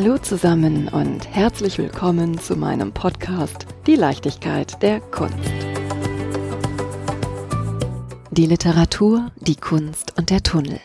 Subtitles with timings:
[0.00, 5.34] Hallo zusammen und herzlich willkommen zu meinem Podcast Die Leichtigkeit der Kunst.
[8.30, 10.78] Die Literatur, die Kunst und der Tunnel.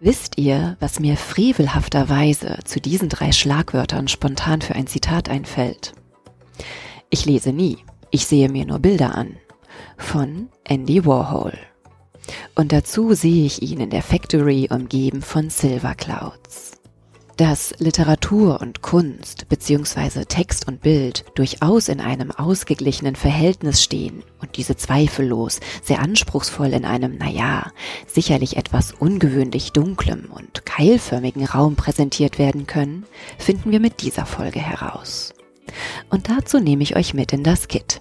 [0.00, 5.92] Wisst ihr, was mir frevelhafterweise zu diesen drei Schlagwörtern spontan für ein Zitat einfällt?
[7.10, 9.36] Ich lese nie, ich sehe mir nur Bilder an.
[9.98, 11.52] Von Andy Warhol.
[12.54, 16.73] Und dazu sehe ich ihn in der Factory umgeben von Silver Clouds.
[17.36, 20.24] Dass Literatur und Kunst bzw.
[20.24, 26.84] Text und Bild durchaus in einem ausgeglichenen Verhältnis stehen und diese zweifellos sehr anspruchsvoll in
[26.84, 27.72] einem, naja,
[28.06, 33.04] sicherlich etwas ungewöhnlich dunklem und keilförmigen Raum präsentiert werden können,
[33.36, 35.34] finden wir mit dieser Folge heraus.
[36.10, 37.98] Und dazu nehme ich euch mit in das Kit.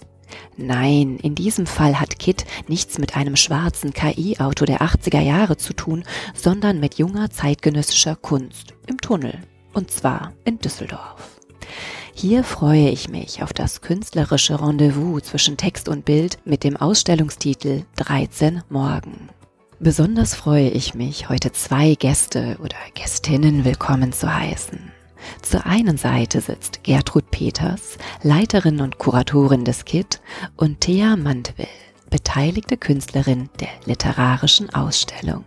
[0.58, 5.74] Nein, in diesem Fall hat Kit nichts mit einem schwarzen KI-Auto der 80er Jahre zu
[5.74, 9.40] tun, sondern mit junger zeitgenössischer Kunst im Tunnel.
[9.74, 11.40] Und zwar in Düsseldorf.
[12.14, 17.86] Hier freue ich mich auf das künstlerische Rendezvous zwischen Text und Bild mit dem Ausstellungstitel
[17.96, 19.30] 13 Morgen.
[19.80, 24.93] Besonders freue ich mich, heute zwei Gäste oder Gästinnen willkommen zu heißen.
[25.42, 30.22] Zur einen Seite sitzt Gertrud Peters, Leiterin und Kuratorin des KIT,
[30.56, 31.68] und Thea Mandwill,
[32.10, 35.46] beteiligte Künstlerin der literarischen Ausstellung.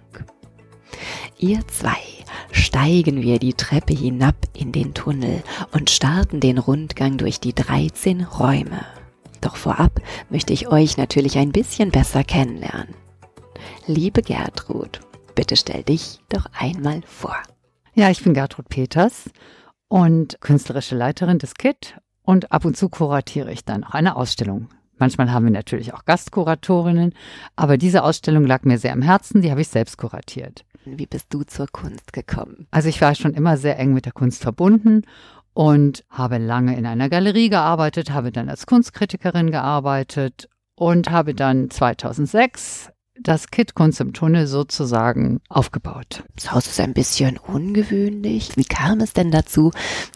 [1.38, 1.98] Ihr zwei
[2.50, 8.22] steigen wir die Treppe hinab in den Tunnel und starten den Rundgang durch die 13
[8.22, 8.84] Räume.
[9.40, 12.94] Doch vorab möchte ich euch natürlich ein bisschen besser kennenlernen.
[13.86, 15.00] Liebe Gertrud,
[15.34, 17.36] bitte stell dich doch einmal vor.
[17.94, 19.30] Ja, ich bin Gertrud Peters
[19.88, 24.68] und künstlerische Leiterin des KIT und ab und zu kuratiere ich dann auch eine Ausstellung.
[24.98, 27.14] Manchmal haben wir natürlich auch Gastkuratorinnen,
[27.54, 30.64] aber diese Ausstellung lag mir sehr am Herzen, die habe ich selbst kuratiert.
[30.84, 32.66] Wie bist du zur Kunst gekommen?
[32.70, 35.02] Also ich war schon immer sehr eng mit der Kunst verbunden
[35.52, 41.70] und habe lange in einer Galerie gearbeitet, habe dann als Kunstkritikerin gearbeitet und habe dann
[41.70, 42.90] 2006
[43.20, 46.24] das Kit Kunst im Tunnel sozusagen aufgebaut.
[46.34, 48.56] Das Haus ist ein bisschen ungewöhnlich.
[48.56, 49.72] Wie kam es denn dazu,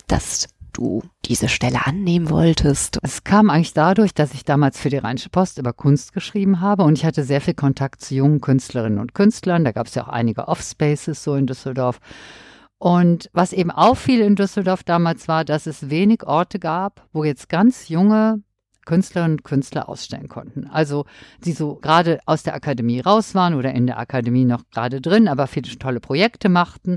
[0.06, 2.98] dass du diese Stelle annehmen wolltest?
[3.02, 6.84] Es kam eigentlich dadurch, dass ich damals für die Rheinische Post über Kunst geschrieben habe
[6.84, 9.64] und ich hatte sehr viel Kontakt zu jungen Künstlerinnen und Künstlern.
[9.64, 12.00] Da gab es ja auch einige Offspaces so in Düsseldorf.
[12.78, 17.50] Und was eben auffiel in Düsseldorf damals war, dass es wenig Orte gab, wo jetzt
[17.50, 18.42] ganz junge
[18.90, 20.66] Künstlerinnen und Künstler ausstellen konnten.
[20.66, 21.06] Also
[21.44, 25.28] die so gerade aus der Akademie raus waren oder in der Akademie noch gerade drin,
[25.28, 26.96] aber viele tolle Projekte machten.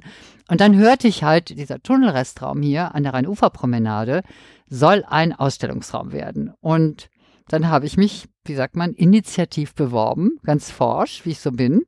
[0.49, 4.23] Und dann hörte ich halt, dieser Tunnelrestraum hier an der Rheinuferpromenade
[4.67, 6.51] soll ein Ausstellungsraum werden.
[6.61, 7.09] Und
[7.47, 11.83] dann habe ich mich, wie sagt man, initiativ beworben, ganz forsch, wie ich so bin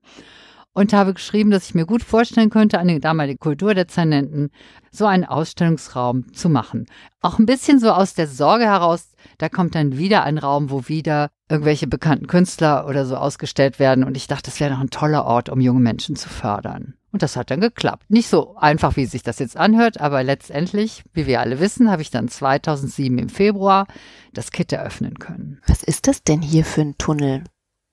[0.75, 4.51] und habe geschrieben, dass ich mir gut vorstellen könnte, an den damaligen Kulturdezernenten
[4.91, 6.85] so einen Ausstellungsraum zu machen.
[7.21, 10.87] Auch ein bisschen so aus der Sorge heraus, da kommt dann wieder ein Raum, wo
[10.87, 14.03] wieder irgendwelche bekannten Künstler oder so ausgestellt werden.
[14.03, 16.95] Und ich dachte, das wäre noch ein toller Ort, um junge Menschen zu fördern.
[17.11, 18.03] Und das hat dann geklappt.
[18.09, 22.01] Nicht so einfach, wie sich das jetzt anhört, aber letztendlich, wie wir alle wissen, habe
[22.01, 23.87] ich dann 2007 im Februar
[24.33, 25.61] das Kit eröffnen können.
[25.67, 27.45] Was ist das denn hier für ein Tunnel?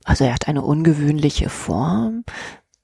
[0.05, 2.25] Also er hat eine ungewöhnliche Form.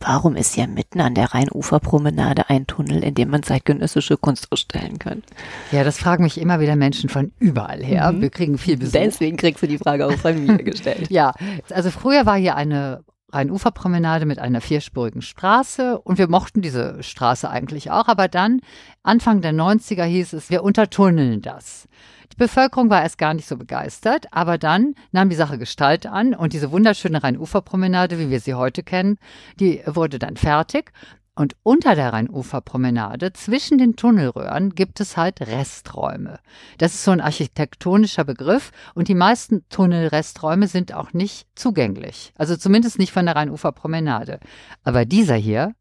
[0.01, 5.01] Warum ist ja mitten an der Rheinuferpromenade ein Tunnel, in dem man zeitgenössische Kunst ausstellen
[5.01, 5.25] kann?
[5.73, 8.13] Ja, das fragen mich immer wieder Menschen von überall her.
[8.13, 8.23] Mhm.
[8.23, 8.93] Wir kriegen viel Besuch.
[8.93, 11.07] Deswegen kriegst du die Frage auch von mir gestellt.
[11.11, 11.35] ja,
[11.71, 17.51] also früher war hier eine Rheinuferpromenade mit einer vierspurigen Straße und wir mochten diese Straße
[17.51, 18.61] eigentlich auch, aber dann
[19.03, 21.89] Anfang der 90er hieß es, wir untertunneln das.
[22.33, 26.35] Die Bevölkerung war erst gar nicht so begeistert, aber dann nahm die Sache Gestalt an
[26.35, 29.19] und diese wunderschöne Rheinuferpromenade, wie wir sie heute kennen,
[29.59, 30.93] die wurde dann fertig.
[31.39, 36.41] Und unter der Rheinuferpromenade, zwischen den Tunnelröhren, gibt es halt Resträume.
[36.79, 42.33] Das ist so ein architektonischer Begriff und die meisten Tunnelresträume sind auch nicht zugänglich.
[42.37, 44.41] Also zumindest nicht von der Rheinuferpromenade.
[44.83, 45.75] Aber dieser hier,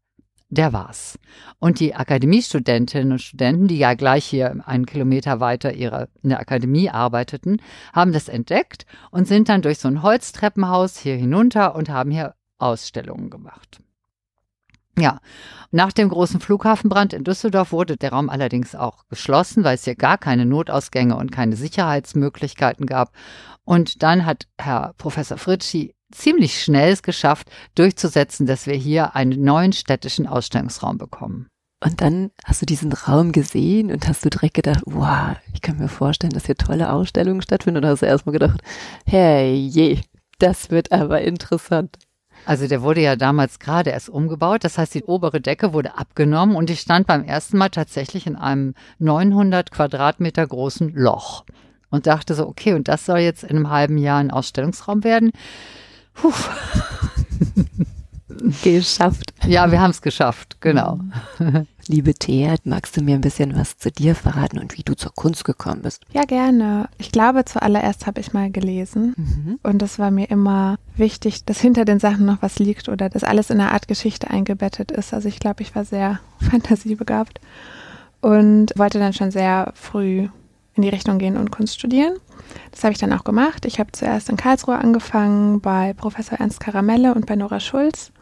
[0.50, 1.18] der war's.
[1.58, 6.40] Und die Akademiestudentinnen und Studenten, die ja gleich hier einen Kilometer weiter ihre, in der
[6.40, 7.60] Akademie arbeiteten,
[7.92, 12.34] haben das entdeckt und sind dann durch so ein Holztreppenhaus hier hinunter und haben hier
[12.58, 13.80] Ausstellungen gemacht.
[14.98, 15.20] Ja,
[15.70, 19.94] nach dem großen Flughafenbrand in Düsseldorf wurde der Raum allerdings auch geschlossen, weil es hier
[19.94, 23.12] gar keine Notausgänge und keine Sicherheitsmöglichkeiten gab.
[23.64, 29.42] Und dann hat Herr Professor Fritschi ziemlich schnell es geschafft, durchzusetzen, dass wir hier einen
[29.42, 31.48] neuen städtischen Ausstellungsraum bekommen.
[31.84, 35.78] Und dann hast du diesen Raum gesehen und hast du direkt gedacht, wow, ich kann
[35.78, 37.78] mir vorstellen, dass hier tolle Ausstellungen stattfinden.
[37.78, 38.60] Oder hast du erstmal gedacht,
[39.06, 40.00] hey je,
[40.38, 41.96] das wird aber interessant.
[42.46, 44.64] Also der wurde ja damals gerade erst umgebaut.
[44.64, 48.36] Das heißt, die obere Decke wurde abgenommen und ich stand beim ersten Mal tatsächlich in
[48.36, 51.44] einem 900 Quadratmeter großen Loch
[51.90, 55.30] und dachte so, okay, und das soll jetzt in einem halben Jahr ein Ausstellungsraum werden.
[56.20, 56.32] Puh.
[58.62, 59.32] Geschafft.
[59.46, 61.00] Ja, wir haben es geschafft, genau.
[61.88, 65.12] Liebe Thea, magst du mir ein bisschen was zu dir verraten und wie du zur
[65.14, 66.02] Kunst gekommen bist?
[66.12, 66.88] Ja, gerne.
[66.98, 69.58] Ich glaube, zuallererst habe ich mal gelesen mhm.
[69.62, 73.24] und es war mir immer wichtig, dass hinter den Sachen noch was liegt oder dass
[73.24, 75.14] alles in einer Art Geschichte eingebettet ist.
[75.14, 76.20] Also ich glaube, ich war sehr
[76.50, 77.40] fantasiebegabt
[78.20, 80.28] und wollte dann schon sehr früh
[80.78, 82.14] in die Richtung gehen und Kunst studieren.
[82.70, 83.66] Das habe ich dann auch gemacht.
[83.66, 88.12] Ich habe zuerst in Karlsruhe angefangen bei Professor Ernst Karamelle und bei Nora Schulz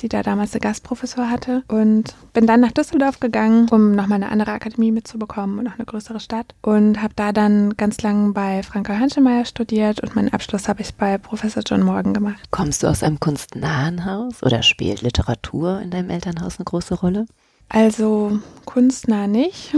[0.00, 1.62] die da damals eine Gastprofessor hatte.
[1.68, 5.84] Und bin dann nach Düsseldorf gegangen, um nochmal eine andere Akademie mitzubekommen und auch eine
[5.84, 6.54] größere Stadt.
[6.62, 10.94] Und habe da dann ganz lang bei Franka Hönschemeyer studiert und meinen Abschluss habe ich
[10.94, 12.40] bei Professor John Morgan gemacht.
[12.50, 17.26] Kommst du aus einem kunstnahen Haus oder spielt Literatur in deinem Elternhaus eine große Rolle?
[17.68, 19.74] Also kunstnah nicht.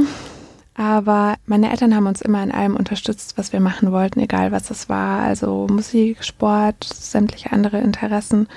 [0.75, 4.71] Aber meine Eltern haben uns immer in allem unterstützt, was wir machen wollten, egal was
[4.71, 5.21] es war.
[5.21, 8.49] Also Musik, Sport, sämtliche andere Interessen.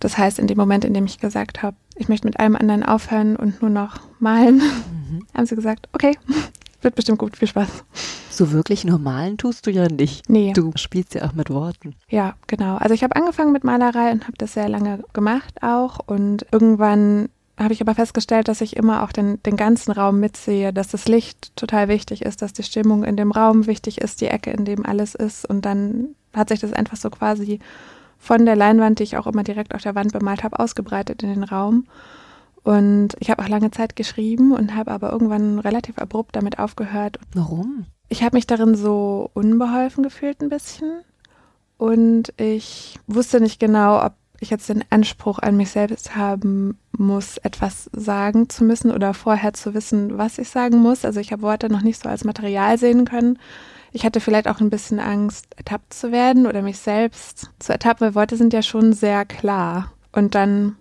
[0.00, 2.82] Das heißt, in dem Moment, in dem ich gesagt habe, ich möchte mit allem anderen
[2.82, 5.26] aufhören und nur noch malen, mhm.
[5.34, 6.18] haben sie gesagt, okay,
[6.82, 7.84] wird bestimmt gut, viel Spaß.
[8.30, 10.28] So wirklich nur malen tust du ja nicht.
[10.28, 10.52] Nee.
[10.54, 11.94] Du spielst ja auch mit Worten.
[12.08, 12.76] Ja, genau.
[12.76, 16.00] Also ich habe angefangen mit Malerei und habe das sehr lange gemacht auch.
[16.06, 17.28] Und irgendwann
[17.58, 21.06] habe ich aber festgestellt, dass ich immer auch den, den ganzen Raum mitsehe, dass das
[21.06, 24.64] Licht total wichtig ist, dass die Stimmung in dem Raum wichtig ist, die Ecke, in
[24.64, 25.48] dem alles ist.
[25.48, 27.60] Und dann hat sich das einfach so quasi
[28.18, 31.28] von der Leinwand, die ich auch immer direkt auf der Wand bemalt habe, ausgebreitet in
[31.28, 31.86] den Raum.
[32.62, 37.18] Und ich habe auch lange Zeit geschrieben und habe aber irgendwann relativ abrupt damit aufgehört.
[37.34, 37.86] Warum?
[38.08, 41.02] Ich habe mich darin so unbeholfen gefühlt ein bisschen.
[41.78, 47.38] Und ich wusste nicht genau, ob ich jetzt den Anspruch an mich selbst haben muss,
[47.38, 51.04] etwas sagen zu müssen oder vorher zu wissen, was ich sagen muss.
[51.04, 53.38] Also ich habe Worte noch nicht so als Material sehen können,
[53.92, 58.06] ich hatte vielleicht auch ein bisschen Angst, ertappt zu werden oder mich selbst zu ertappen,
[58.06, 59.92] weil Worte sind ja schon sehr klar.
[60.12, 60.76] Und dann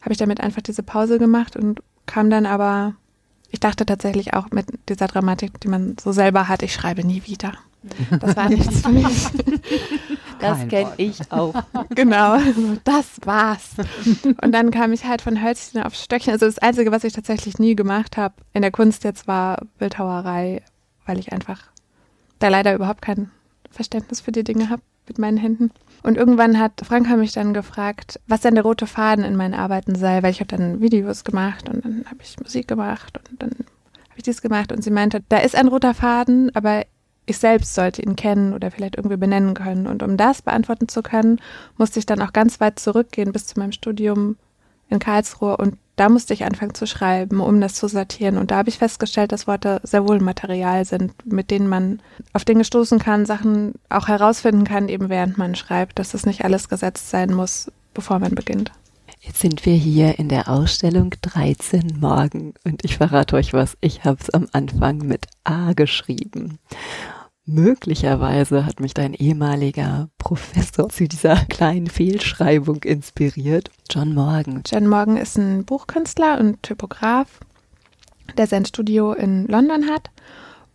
[0.00, 2.94] habe ich damit einfach diese Pause gemacht und kam dann aber,
[3.50, 7.22] ich dachte tatsächlich auch mit dieser Dramatik, die man so selber hat, ich schreibe nie
[7.26, 7.52] wieder.
[8.20, 9.26] Das war nichts für mich.
[10.42, 11.54] Das kenne ich auch.
[11.94, 12.38] Genau,
[12.84, 13.70] das war's.
[14.42, 16.32] Und dann kam ich halt von Hölzchen auf Stöckchen.
[16.32, 20.62] Also das Einzige, was ich tatsächlich nie gemacht habe in der Kunst jetzt war Bildhauerei,
[21.06, 21.60] weil ich einfach
[22.38, 23.30] da leider überhaupt kein
[23.70, 25.70] Verständnis für die Dinge habe mit meinen Händen.
[26.02, 29.94] Und irgendwann hat Franka mich dann gefragt, was denn der rote Faden in meinen Arbeiten
[29.94, 33.50] sei, weil ich habe dann Videos gemacht und dann habe ich Musik gemacht und dann
[33.50, 36.84] habe ich dies gemacht und sie meinte, da ist ein roter Faden, aber
[37.32, 39.86] ich selbst sollte ihn kennen oder vielleicht irgendwie benennen können.
[39.86, 41.40] Und um das beantworten zu können,
[41.76, 44.36] musste ich dann auch ganz weit zurückgehen bis zu meinem Studium
[44.88, 48.38] in Karlsruhe und da musste ich anfangen zu schreiben, um das zu sortieren.
[48.38, 52.00] Und da habe ich festgestellt, dass Worte sehr wohl Material sind, mit denen man
[52.32, 56.44] auf Dinge stoßen kann, Sachen auch herausfinden kann, eben während man schreibt, dass es nicht
[56.44, 58.72] alles gesetzt sein muss, bevor man beginnt.
[59.20, 64.04] Jetzt sind wir hier in der Ausstellung 13 Morgen und ich verrate euch was, ich
[64.04, 66.58] habe es am Anfang mit A geschrieben.
[67.44, 73.70] Möglicherweise hat mich dein ehemaliger Professor zu dieser kleinen Fehlschreibung inspiriert.
[73.90, 74.62] John Morgan.
[74.64, 77.40] John Morgan ist ein Buchkünstler und Typograf,
[78.36, 80.10] der sein Studio in London hat.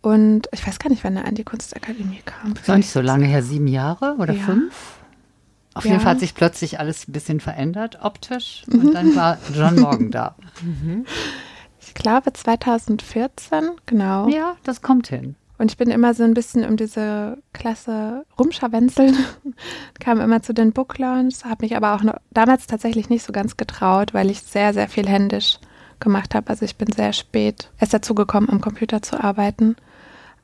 [0.02, 2.54] Und ich weiß gar nicht, wann er an die Kunstakademie kam.
[2.54, 4.44] Das war nicht so lange her, sieben Jahre oder ja.
[4.44, 4.98] fünf?
[5.72, 5.92] Auf ja.
[5.92, 8.64] jeden Fall hat sich plötzlich alles ein bisschen verändert, optisch.
[8.70, 8.92] Und mhm.
[8.92, 10.36] dann war John Morgan da.
[10.62, 11.06] Mhm.
[11.80, 14.28] Ich glaube 2014, genau.
[14.28, 15.36] Ja, das kommt hin.
[15.58, 19.14] Und ich bin immer so ein bisschen um diese Klasse rumscharwenzelt,
[20.00, 23.32] kam immer zu den Book Launch, habe mich aber auch noch, damals tatsächlich nicht so
[23.32, 25.58] ganz getraut, weil ich sehr, sehr viel händisch
[25.98, 26.48] gemacht habe.
[26.48, 29.76] Also ich bin sehr spät erst dazu gekommen, am Computer zu arbeiten.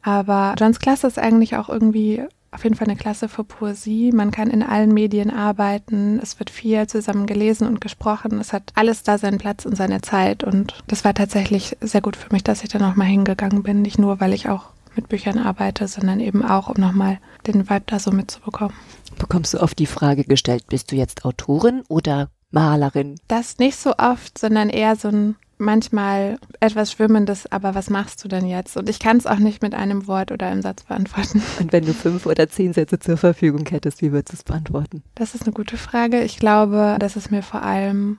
[0.02, 4.12] Aber Johns Klasse ist eigentlich auch irgendwie auf jeden Fall eine Klasse für Poesie.
[4.12, 6.20] Man kann in allen Medien arbeiten.
[6.22, 8.38] Es wird viel zusammen gelesen und gesprochen.
[8.38, 10.44] Es hat alles da seinen Platz und seine Zeit.
[10.44, 13.82] Und das war tatsächlich sehr gut für mich, dass ich da nochmal hingegangen bin.
[13.82, 17.84] Nicht nur, weil ich auch mit Büchern arbeite, sondern eben auch, um nochmal den Vibe
[17.86, 18.74] da so mitzubekommen.
[19.18, 23.16] Bekommst du oft die Frage gestellt, bist du jetzt Autorin oder Malerin?
[23.28, 28.28] Das nicht so oft, sondern eher so ein manchmal etwas Schwimmendes, aber was machst du
[28.28, 28.76] denn jetzt?
[28.76, 31.42] Und ich kann es auch nicht mit einem Wort oder einem Satz beantworten.
[31.60, 35.02] Und wenn du fünf oder zehn Sätze zur Verfügung hättest, wie würdest du es beantworten?
[35.14, 36.22] Das ist eine gute Frage.
[36.22, 38.18] Ich glaube, dass es mir vor allem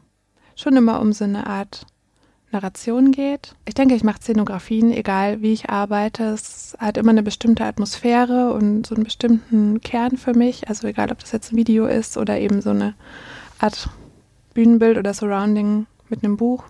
[0.56, 1.86] schon immer um so eine Art
[2.52, 3.56] Narration geht.
[3.66, 6.24] Ich denke, ich mache Szenografien, egal wie ich arbeite.
[6.26, 10.70] Es hat immer eine bestimmte Atmosphäre und so einen bestimmten Kern für mich.
[10.70, 12.94] Also egal, ob das jetzt ein Video ist oder eben so eine
[13.60, 13.90] Art
[14.54, 16.64] Bühnenbild oder Surrounding mit einem Buch,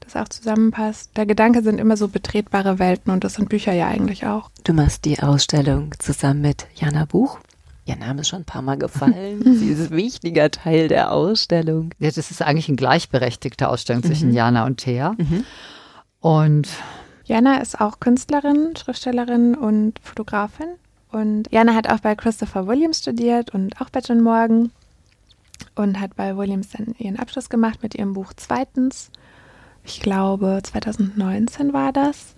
[0.00, 1.16] das auch zusammenpasst.
[1.16, 4.50] Der Gedanke sind immer so betretbare Welten und das sind Bücher ja eigentlich auch.
[4.64, 7.38] Du machst die Ausstellung zusammen mit Jana Buch.
[7.86, 9.42] Ihr Name ist schon ein paar Mal gefallen.
[9.58, 11.90] Sie ist ein wichtiger Teil der Ausstellung.
[12.00, 14.08] Ja, das ist eigentlich eine gleichberechtigte Ausstellung mhm.
[14.08, 15.14] zwischen Jana und Thea.
[15.16, 15.44] Mhm.
[16.20, 16.68] Und
[17.24, 20.66] Jana ist auch Künstlerin, Schriftstellerin und Fotografin.
[21.12, 24.72] Und Jana hat auch bei Christopher Williams studiert und auch bei John Morgan
[25.76, 29.10] und hat bei Williams dann ihren Abschluss gemacht mit ihrem Buch Zweitens.
[29.84, 32.34] Ich glaube, 2019 war das.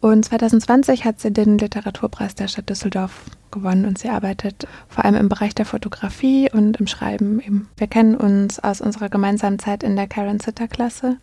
[0.00, 5.16] Und 2020 hat sie den Literaturpreis der Stadt Düsseldorf gewonnen und sie arbeitet vor allem
[5.16, 7.40] im Bereich der Fotografie und im Schreiben.
[7.40, 7.68] Eben.
[7.76, 11.16] Wir kennen uns aus unserer gemeinsamen Zeit in der Karen Sitter Klasse.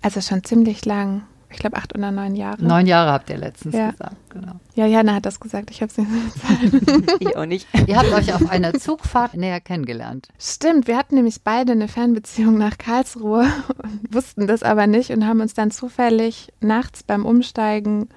[0.00, 2.64] Also schon ziemlich lang ich glaube, acht oder neun Jahre.
[2.64, 3.90] Neun Jahre habt ihr letztens ja.
[3.90, 4.52] gesagt, genau.
[4.74, 7.20] Ja, Jana hat das gesagt, ich habe es nicht gesagt.
[7.20, 7.66] ich auch nicht.
[7.86, 10.28] Ihr habt euch auf einer Zugfahrt näher kennengelernt.
[10.38, 13.46] Stimmt, wir hatten nämlich beide eine Fernbeziehung nach Karlsruhe
[13.82, 18.08] und wussten das aber nicht und haben uns dann zufällig nachts beim Umsteigen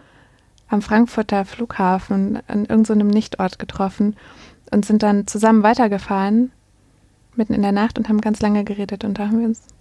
[0.68, 4.16] am Frankfurter Flughafen an irgendeinem so Nichtort getroffen
[4.72, 6.52] und sind dann zusammen weitergefahren,
[7.36, 9.73] mitten in der Nacht und haben ganz lange geredet und da haben wir uns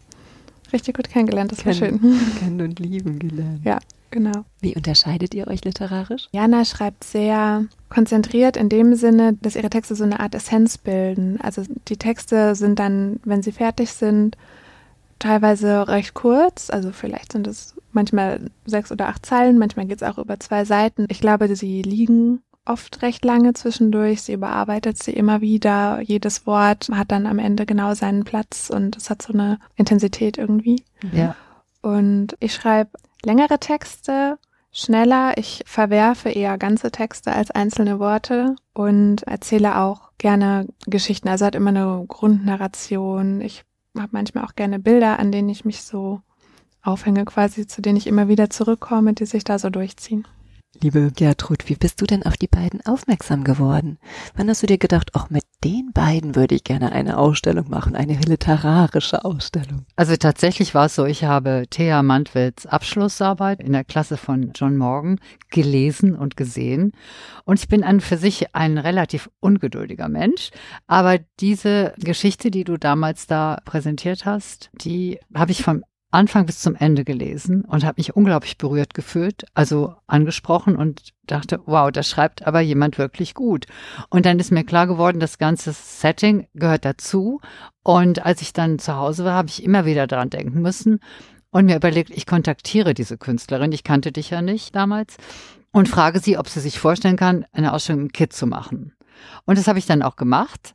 [0.72, 1.52] richtig gut kennengelernt.
[1.52, 2.00] Das Ken, war schön.
[2.38, 3.64] Kennen und lieben gelernt.
[3.64, 3.78] Ja,
[4.10, 4.44] genau.
[4.60, 6.28] Wie unterscheidet ihr euch literarisch?
[6.32, 11.40] Jana schreibt sehr konzentriert in dem Sinne, dass ihre Texte so eine Art Essenz bilden.
[11.40, 14.36] Also die Texte sind dann, wenn sie fertig sind,
[15.18, 16.70] teilweise recht kurz.
[16.70, 20.64] Also vielleicht sind es manchmal sechs oder acht Zeilen, manchmal geht es auch über zwei
[20.64, 21.06] Seiten.
[21.08, 24.22] Ich glaube, sie liegen oft recht lange zwischendurch.
[24.22, 26.00] Sie überarbeitet sie immer wieder.
[26.00, 30.38] Jedes Wort hat dann am Ende genau seinen Platz und es hat so eine Intensität
[30.38, 30.82] irgendwie.
[31.12, 31.34] Ja.
[31.80, 32.90] Und ich schreibe
[33.24, 34.38] längere Texte,
[34.70, 35.36] schneller.
[35.36, 41.28] Ich verwerfe eher ganze Texte als einzelne Worte und erzähle auch gerne Geschichten.
[41.28, 43.40] Also hat immer eine Grundnarration.
[43.40, 43.64] Ich
[43.96, 46.20] habe manchmal auch gerne Bilder, an denen ich mich so
[46.82, 50.26] aufhänge, quasi, zu denen ich immer wieder zurückkomme, die sich da so durchziehen.
[50.80, 53.98] Liebe Gertrud, wie bist du denn auf die beiden aufmerksam geworden?
[54.34, 57.94] Wann hast du dir gedacht, auch mit den beiden würde ich gerne eine Ausstellung machen,
[57.94, 59.84] eine literarische Ausstellung?
[59.96, 64.78] Also tatsächlich war es so, ich habe Thea Mantwels Abschlussarbeit in der Klasse von John
[64.78, 66.92] Morgan gelesen und gesehen.
[67.44, 70.50] Und ich bin an für sich ein relativ ungeduldiger Mensch.
[70.86, 76.60] Aber diese Geschichte, die du damals da präsentiert hast, die habe ich vom Anfang bis
[76.60, 82.08] zum Ende gelesen und habe mich unglaublich berührt gefühlt, also angesprochen und dachte, wow, das
[82.08, 83.66] schreibt aber jemand wirklich gut.
[84.10, 87.40] Und dann ist mir klar geworden, das ganze Setting gehört dazu.
[87.82, 91.00] Und als ich dann zu Hause war, habe ich immer wieder daran denken müssen
[91.50, 95.16] und mir überlegt, ich kontaktiere diese Künstlerin, ich kannte dich ja nicht damals,
[95.72, 98.92] und frage sie, ob sie sich vorstellen kann, eine Ausstellung im Kit zu machen.
[99.46, 100.74] Und das habe ich dann auch gemacht.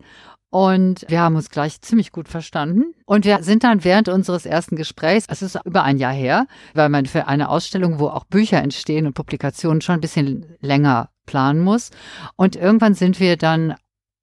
[0.49, 2.93] Und wir haben uns gleich ziemlich gut verstanden.
[3.05, 6.89] Und wir sind dann während unseres ersten Gesprächs, es ist über ein Jahr her, weil
[6.89, 11.61] man für eine Ausstellung, wo auch Bücher entstehen und Publikationen schon ein bisschen länger planen
[11.61, 11.91] muss.
[12.37, 13.75] Und irgendwann sind wir dann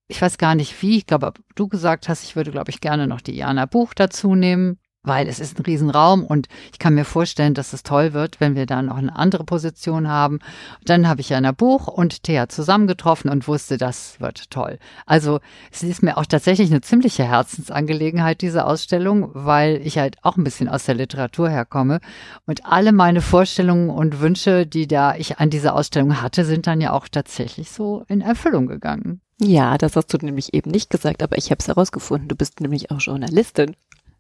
[0.07, 3.07] ich weiß gar nicht wie, ich glaube, du gesagt hast, ich würde, glaube ich, gerne
[3.07, 7.05] noch die Jana Buch dazu nehmen weil es ist ein Riesenraum und ich kann mir
[7.05, 10.41] vorstellen, dass es toll wird, wenn wir da noch eine andere Position haben.
[10.85, 14.79] Dann habe ich ja ein Buch und Thea zusammengetroffen und wusste, das wird toll.
[15.07, 20.37] Also es ist mir auch tatsächlich eine ziemliche Herzensangelegenheit, diese Ausstellung, weil ich halt auch
[20.37, 22.01] ein bisschen aus der Literatur herkomme
[22.47, 26.81] und alle meine Vorstellungen und Wünsche, die da ich an dieser Ausstellung hatte, sind dann
[26.81, 29.21] ja auch tatsächlich so in Erfüllung gegangen.
[29.41, 32.29] Ja, das hast du nämlich eben nicht gesagt, aber ich habe es herausgefunden.
[32.29, 33.75] Du bist nämlich auch Journalistin.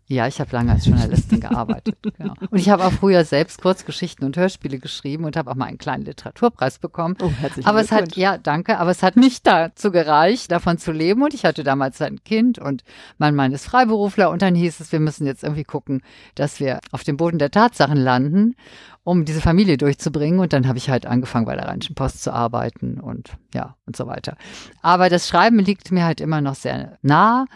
[0.06, 1.96] Ja, ich habe lange als Journalistin gearbeitet.
[2.16, 2.34] Genau.
[2.50, 5.78] Und ich habe auch früher selbst Kurzgeschichten und Hörspiele geschrieben und habe auch mal einen
[5.78, 7.16] kleinen Literaturpreis bekommen.
[7.20, 10.92] Oh, herzlichen aber es hat, ja, danke, aber es hat nicht dazu gereicht, davon zu
[10.92, 11.22] leben.
[11.22, 12.84] Und ich hatte damals ein Kind und
[13.18, 14.30] mein Mann ist Freiberufler.
[14.30, 16.02] Und dann hieß es, wir müssen jetzt irgendwie gucken,
[16.34, 18.54] dass wir auf dem Boden der Tatsachen landen,
[19.02, 20.38] um diese Familie durchzubringen.
[20.38, 23.96] Und dann habe ich halt angefangen, bei der Rheinischen Post zu arbeiten und ja, und
[23.96, 24.36] so weiter.
[24.82, 27.46] Aber das Schreiben liegt mir halt immer noch sehr nah.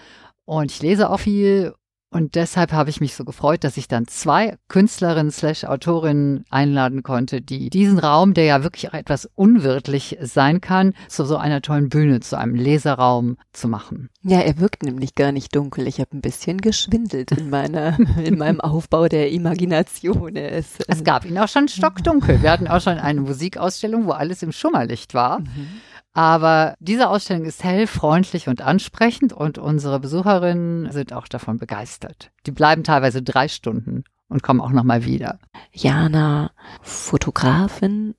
[0.44, 1.74] Und ich lese auch viel
[2.10, 7.02] und deshalb habe ich mich so gefreut, dass ich dann zwei Künstlerinnen slash Autorinnen einladen
[7.02, 11.60] konnte, die diesen Raum, der ja wirklich auch etwas unwirtlich sein kann, zu so einer
[11.60, 14.08] tollen Bühne, zu einem Leserraum zu machen.
[14.22, 15.86] Ja, er wirkt nämlich gar nicht dunkel.
[15.86, 20.34] Ich habe ein bisschen geschwindelt in meiner, in meinem Aufbau der Imagination.
[20.36, 22.40] Es, es gab ihn auch schon stockdunkel.
[22.42, 25.40] Wir hatten auch schon eine Musikausstellung, wo alles im Schummerlicht war.
[25.40, 25.68] Mhm.
[26.18, 32.32] Aber diese Ausstellung ist hell, freundlich und ansprechend und unsere Besucherinnen sind auch davon begeistert.
[32.44, 35.38] Die bleiben teilweise drei Stunden und kommen auch nochmal wieder.
[35.70, 36.50] Jana,
[36.82, 38.16] Fotografin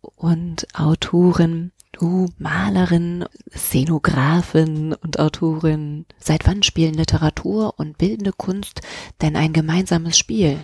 [0.00, 1.72] und Autorin.
[1.90, 6.06] Du Malerin, Szenografin und Autorin.
[6.20, 8.82] Seit wann spielen Literatur und bildende Kunst
[9.22, 10.60] denn ein gemeinsames Spiel?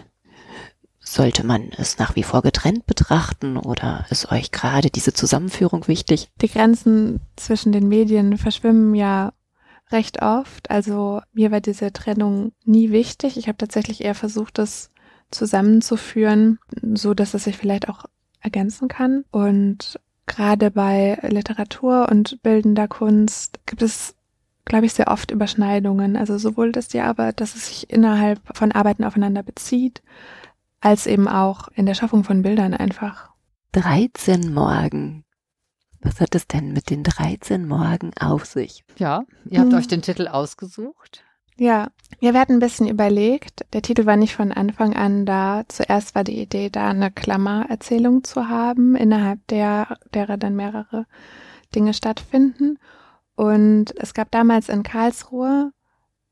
[1.17, 6.29] Sollte man es nach wie vor getrennt betrachten oder ist euch gerade diese Zusammenführung wichtig?
[6.43, 9.33] Die Grenzen zwischen den Medien verschwimmen ja
[9.91, 10.71] recht oft.
[10.71, 13.39] Also mir war diese Trennung nie wichtig.
[13.39, 14.91] Ich habe tatsächlich eher versucht, das
[15.31, 16.59] zusammenzuführen,
[16.93, 18.05] so dass es sich vielleicht auch
[18.43, 19.25] ergänzen kann.
[19.31, 24.17] Und gerade bei Literatur und bildender Kunst gibt es,
[24.67, 26.15] glaube ich, sehr oft Überschneidungen.
[26.15, 30.03] Also sowohl, dass die Arbeit, dass es sich innerhalb von Arbeiten aufeinander bezieht,
[30.81, 33.31] als eben auch in der Schaffung von Bildern einfach.
[33.73, 35.25] 13 Morgen.
[36.01, 38.85] Was hat es denn mit den 13 Morgen auf sich?
[38.97, 39.79] Ja, ihr habt Hm.
[39.79, 41.25] euch den Titel ausgesucht.
[41.59, 41.89] Ja,
[42.21, 43.65] ja, wir hatten ein bisschen überlegt.
[43.73, 45.63] Der Titel war nicht von Anfang an da.
[45.69, 51.07] Zuerst war die Idee, da eine Klammererzählung zu haben, innerhalb der, derer dann mehrere
[51.75, 52.79] Dinge stattfinden.
[53.37, 55.73] Und es gab damals in Karlsruhe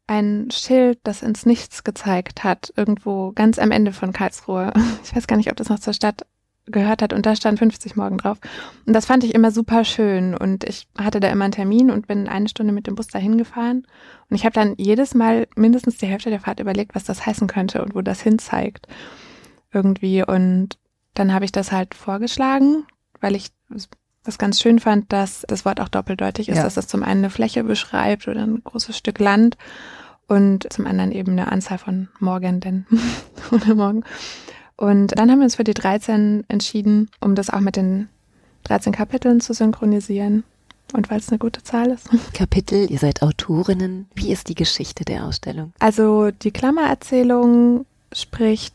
[0.07, 4.73] ein Schild, das ins Nichts gezeigt hat, irgendwo ganz am Ende von Karlsruhe.
[5.05, 6.27] Ich weiß gar nicht, ob das noch zur Stadt
[6.67, 7.13] gehört hat.
[7.13, 8.39] Und da stand 50 morgen drauf.
[8.87, 10.35] Und das fand ich immer super schön.
[10.35, 13.39] Und ich hatte da immer einen Termin und bin eine Stunde mit dem Bus dahin
[13.39, 13.87] gefahren
[14.31, 17.47] und ich habe dann jedes Mal mindestens die Hälfte der Fahrt überlegt, was das heißen
[17.47, 18.89] könnte und wo das hinzeigt.
[19.73, 20.25] Irgendwie.
[20.25, 20.79] Und
[21.15, 22.85] dann habe ich das halt vorgeschlagen,
[23.21, 23.51] weil ich
[24.25, 26.65] das ganz schön fand, dass das Wort auch doppeldeutig ist, Ja.
[26.65, 29.57] dass das zum einen eine Fläche beschreibt oder ein großes Stück Land
[30.27, 32.87] und zum anderen eben eine Anzahl von Morgenden
[33.51, 34.03] oder Morgen.
[34.77, 38.09] Und dann haben wir uns für die 13 entschieden, um das auch mit den
[38.65, 40.43] 13 Kapiteln zu synchronisieren.
[40.93, 42.09] Und weil es eine gute Zahl ist.
[42.35, 44.07] Kapitel, ihr seid Autorinnen.
[44.15, 45.73] Wie ist die Geschichte der Ausstellung?
[45.79, 48.75] Also die Klammererzählung spricht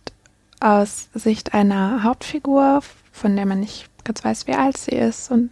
[0.59, 5.29] aus Sicht einer Hauptfigur, von der man nicht ganz weiß, wie alt sie ist.
[5.29, 5.51] Und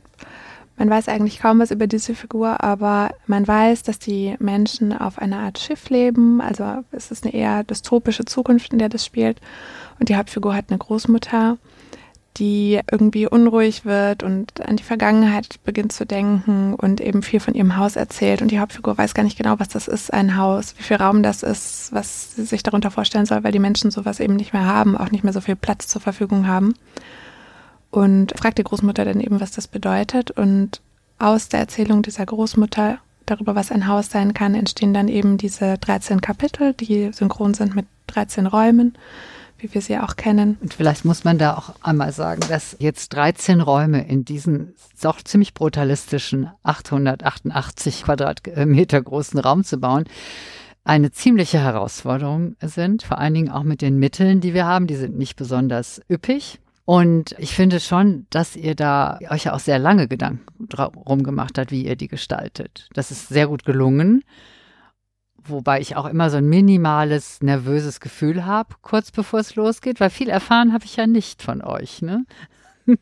[0.77, 5.19] man weiß eigentlich kaum was über diese Figur, aber man weiß, dass die Menschen auf
[5.19, 6.41] einer Art Schiff leben.
[6.41, 9.39] Also es ist eine eher dystopische Zukunft, in der das spielt.
[9.99, 11.57] Und die Hauptfigur hat eine Großmutter,
[12.37, 17.55] die irgendwie unruhig wird und an die Vergangenheit beginnt zu denken und eben viel von
[17.55, 18.41] ihrem Haus erzählt.
[18.41, 21.23] Und die Hauptfigur weiß gar nicht genau, was das ist, ein Haus, wie viel Raum
[21.23, 24.65] das ist, was sie sich darunter vorstellen soll, weil die Menschen sowas eben nicht mehr
[24.65, 26.75] haben, auch nicht mehr so viel Platz zur Verfügung haben.
[27.91, 30.31] Und fragt die Großmutter dann eben, was das bedeutet.
[30.31, 30.81] Und
[31.19, 35.77] aus der Erzählung dieser Großmutter darüber, was ein Haus sein kann, entstehen dann eben diese
[35.77, 38.97] 13 Kapitel, die synchron sind mit 13 Räumen,
[39.57, 40.57] wie wir sie auch kennen.
[40.61, 45.21] Und vielleicht muss man da auch einmal sagen, dass jetzt 13 Räume in diesen doch
[45.21, 50.05] ziemlich brutalistischen 888 Quadratmeter großen Raum zu bauen,
[50.83, 54.87] eine ziemliche Herausforderung sind, vor allen Dingen auch mit den Mitteln, die wir haben.
[54.87, 56.59] Die sind nicht besonders üppig.
[56.89, 61.57] Und ich finde schon, dass ihr da euch ja auch sehr lange Gedanken drum gemacht
[61.57, 62.87] habt, wie ihr die gestaltet.
[62.93, 64.23] Das ist sehr gut gelungen.
[65.43, 70.09] Wobei ich auch immer so ein minimales, nervöses Gefühl habe, kurz bevor es losgeht, weil
[70.09, 72.01] viel erfahren habe ich ja nicht von euch.
[72.01, 72.25] Ne?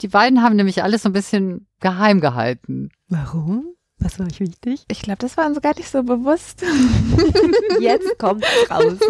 [0.00, 2.90] Die beiden haben nämlich alles so ein bisschen geheim gehalten.
[3.08, 3.75] Warum?
[3.98, 4.84] Was war euch wichtig?
[4.88, 6.62] Ich glaube, das war uns gar nicht so bewusst.
[7.80, 8.98] Jetzt kommt raus.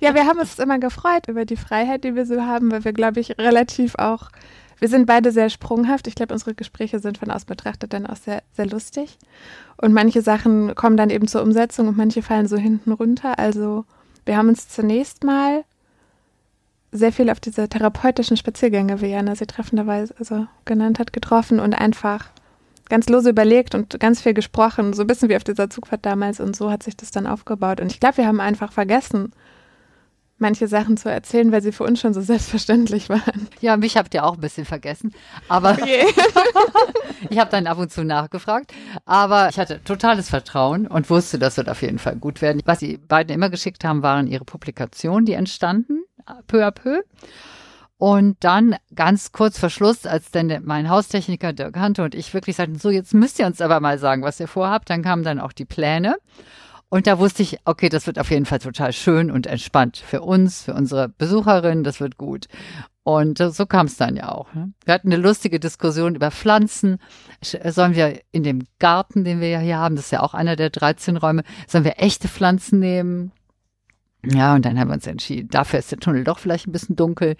[0.00, 2.92] Ja, wir haben uns immer gefreut über die Freiheit, die wir so haben, weil wir,
[2.92, 4.30] glaube ich, relativ auch,
[4.78, 6.06] wir sind beide sehr sprunghaft.
[6.06, 9.18] Ich glaube, unsere Gespräche sind von außen betrachtet dann auch sehr, sehr lustig.
[9.78, 13.38] Und manche Sachen kommen dann eben zur Umsetzung und manche fallen so hinten runter.
[13.38, 13.84] Also
[14.26, 15.64] wir haben uns zunächst mal
[16.92, 21.74] sehr viel auf diese therapeutischen Spaziergänge, wie Jana sie treffenderweise also genannt hat, getroffen und
[21.74, 22.26] einfach
[22.88, 26.40] ganz lose überlegt und ganz viel gesprochen, so ein bisschen wie auf dieser Zugfahrt damals
[26.40, 27.80] und so hat sich das dann aufgebaut.
[27.80, 29.32] Und ich glaube, wir haben einfach vergessen,
[30.38, 33.48] manche Sachen zu erzählen, weil sie für uns schon so selbstverständlich waren.
[33.60, 35.12] Ja, mich habt ihr auch ein bisschen vergessen.
[35.48, 36.04] Aber Okay.
[37.30, 38.72] ich habe dann ab und zu nachgefragt.
[39.06, 42.60] Aber ich hatte totales Vertrauen und wusste, das wird auf jeden Fall gut werden.
[42.66, 46.04] Was die beiden immer geschickt haben, waren ihre Publikationen, die entstanden,
[46.46, 47.00] peu à peu.
[47.98, 52.56] Und dann ganz kurz vor Schluss, als dann mein Haustechniker Dirk Hante und ich wirklich
[52.56, 55.40] sagten, so jetzt müsst ihr uns aber mal sagen, was ihr vorhabt, dann kamen dann
[55.40, 56.16] auch die Pläne.
[56.88, 60.20] Und da wusste ich, okay, das wird auf jeden Fall total schön und entspannt für
[60.20, 62.46] uns, für unsere Besucherinnen, das wird gut.
[63.02, 64.52] Und so kam es dann ja auch.
[64.52, 64.72] Ne?
[64.84, 66.98] Wir hatten eine lustige Diskussion über Pflanzen.
[67.42, 70.34] Sch- Sollen wir in dem Garten, den wir ja hier haben, das ist ja auch
[70.34, 73.32] einer der 13 Räume, sollen wir echte Pflanzen nehmen?
[74.32, 76.96] Ja, und dann haben wir uns entschieden, dafür ist der Tunnel doch vielleicht ein bisschen
[76.96, 77.36] dunkel.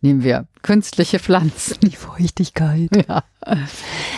[0.00, 1.78] Nehmen wir künstliche Pflanzen.
[1.82, 2.90] Die Feuchtigkeit.
[3.08, 3.24] Ja.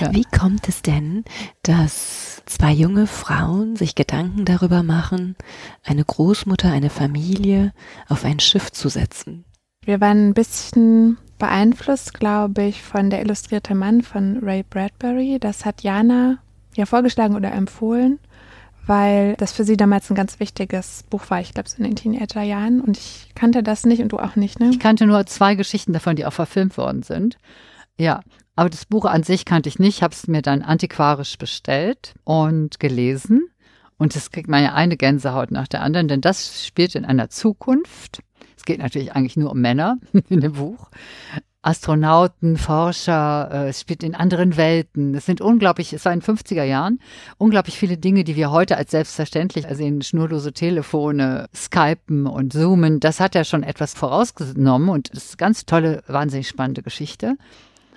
[0.00, 0.12] Ja.
[0.12, 1.24] Wie kommt es denn,
[1.62, 5.36] dass zwei junge Frauen sich Gedanken darüber machen,
[5.84, 7.72] eine Großmutter, eine Familie
[8.08, 9.44] auf ein Schiff zu setzen?
[9.84, 15.38] Wir waren ein bisschen beeinflusst, glaube ich, von Der illustrierte Mann von Ray Bradbury.
[15.40, 16.38] Das hat Jana
[16.76, 18.18] ja vorgeschlagen oder empfohlen,
[18.86, 21.40] weil das für sie damals ein ganz wichtiges Buch war.
[21.40, 22.80] Ich glaube, so in den Teenagerjahren.
[22.80, 24.70] Und ich kannte das nicht und du auch nicht, ne?
[24.70, 27.38] Ich kannte nur zwei Geschichten davon, die auch verfilmt worden sind.
[27.98, 28.22] Ja,
[28.56, 32.80] aber das Buch an sich kannte ich nicht, habe es mir dann antiquarisch bestellt und
[32.80, 33.48] gelesen.
[33.98, 37.30] Und es kriegt man ja eine Gänsehaut nach der anderen, denn das spielt in einer
[37.30, 38.20] Zukunft.
[38.56, 40.90] Es geht natürlich eigentlich nur um Männer in dem Buch.
[41.62, 45.14] Astronauten, Forscher, äh, es spielt in anderen Welten.
[45.14, 46.98] Es sind unglaublich, es war in den 50er Jahren,
[47.38, 52.98] unglaublich viele Dinge, die wir heute als selbstverständlich sehen, schnurlose Telefone, Skypen und Zoomen.
[52.98, 57.36] Das hat ja schon etwas vorausgenommen und es ist eine ganz tolle, wahnsinnig spannende Geschichte.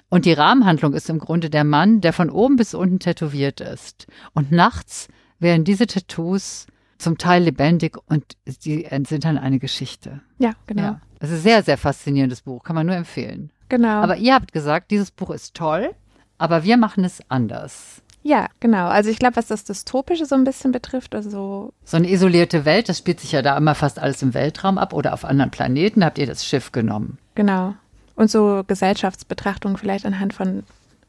[0.10, 4.06] Und die Rahmenhandlung ist im Grunde der Mann, der von oben bis unten tätowiert ist.
[4.34, 5.08] Und nachts
[5.40, 6.68] werden diese Tattoos
[7.00, 10.22] zum Teil lebendig und die sind dann eine Geschichte.
[10.38, 10.82] Ja, genau.
[10.82, 11.02] Ja.
[11.20, 13.52] Das ist ein sehr, sehr faszinierendes Buch, kann man nur empfehlen.
[13.70, 14.02] Genau.
[14.02, 15.92] Aber ihr habt gesagt, dieses Buch ist toll,
[16.38, 18.02] aber wir machen es anders.
[18.24, 18.88] ja, genau.
[18.88, 22.90] Also ich glaube, was das Dystopische so ein bisschen betrifft, also So eine isolierte Welt,
[22.90, 26.04] das spielt sich ja da immer fast alles im Weltraum ab oder auf anderen Planeten,
[26.04, 27.18] habt ihr das Schiff genommen.
[27.36, 27.76] genau.
[28.18, 30.64] Und so Gesellschaftsbetrachtungen vielleicht anhand von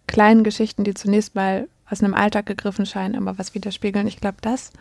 [0.08, 4.08] kleinen Geschichten, die zunächst mal aus einem Alltag gegriffen scheinen, aber was widerspiegeln.
[4.08, 4.72] Ich glaube, das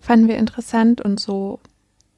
[0.00, 1.60] fanden wir interessant und so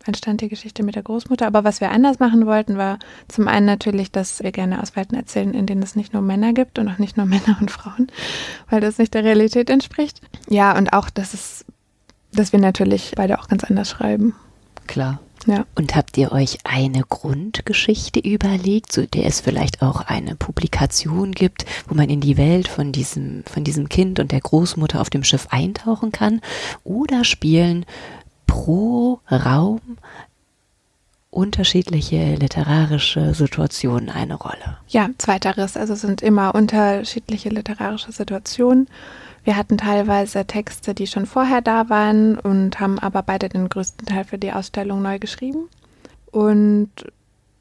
[0.09, 1.47] entstand die Geschichte mit der Großmutter.
[1.47, 5.16] Aber was wir anders machen wollten, war zum einen natürlich, dass wir gerne aus Welten
[5.16, 8.09] erzählen, in denen es nicht nur Männer gibt und auch nicht nur Männer und Frauen,
[8.71, 10.21] weil das nicht der Realität entspricht.
[10.49, 11.64] Ja, und auch, dass es,
[12.33, 14.35] dass wir natürlich beide auch ganz anders schreiben.
[14.87, 15.21] Klar.
[15.47, 15.64] Ja.
[15.77, 21.66] Und habt ihr euch eine Grundgeschichte überlegt, zu der es vielleicht auch eine Publikation gibt,
[21.88, 25.23] wo man in die Welt von diesem, von diesem Kind und der Großmutter auf dem
[25.23, 26.40] Schiff eintauchen kann?
[26.83, 27.87] Oder spielen
[28.47, 29.81] pro Raum
[31.31, 34.79] unterschiedliche literarische Situationen eine Rolle?
[34.89, 35.77] Ja, zweiteres.
[35.77, 38.89] Also sind immer unterschiedliche literarische Situationen.
[39.45, 44.07] Wir hatten teilweise Texte, die schon vorher da waren und haben aber beide den größten
[44.07, 45.69] Teil für die Ausstellung neu geschrieben.
[46.33, 46.91] Und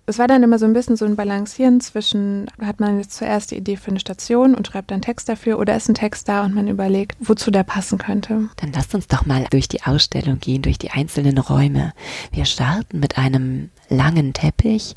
[0.07, 3.51] es war dann immer so ein bisschen so ein Balancieren zwischen, hat man jetzt zuerst
[3.51, 6.43] die Idee für eine Station und schreibt dann Text dafür oder ist ein Text da
[6.43, 8.49] und man überlegt, wozu der passen könnte.
[8.57, 11.93] Dann lasst uns doch mal durch die Ausstellung gehen, durch die einzelnen Räume.
[12.31, 14.93] Wir starten mit einem langen Teppich.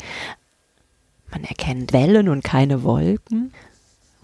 [1.30, 3.52] Man erkennt Wellen und keine Wolken.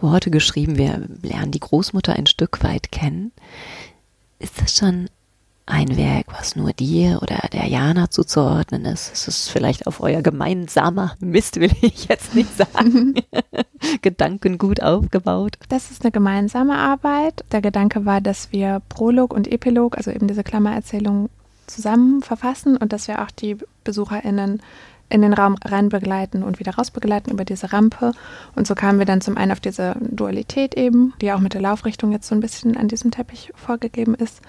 [0.00, 3.32] Worte geschrieben, wir lernen die Großmutter ein Stück weit kennen.
[4.38, 5.08] Ist das schon
[5.66, 9.12] ein Werk, was nur dir oder der Jana zuzuordnen ist?
[9.12, 13.14] Ist es vielleicht auf euer gemeinsamer Mist, will ich jetzt nicht sagen.
[14.02, 15.56] Gedanken gut aufgebaut.
[15.68, 17.44] Das ist eine gemeinsame Arbeit.
[17.52, 21.30] Der Gedanke war, dass wir Prolog und Epilog, also eben diese Klammererzählung,
[21.66, 24.60] zusammen verfassen und dass wir auch die BesucherInnen
[25.08, 28.12] in den Raum rein begleiten und wieder raus begleiten über diese Rampe.
[28.54, 31.60] Und so kamen wir dann zum einen auf diese Dualität eben, die auch mit der
[31.60, 34.40] Laufrichtung jetzt so ein bisschen an diesem Teppich vorgegeben ist.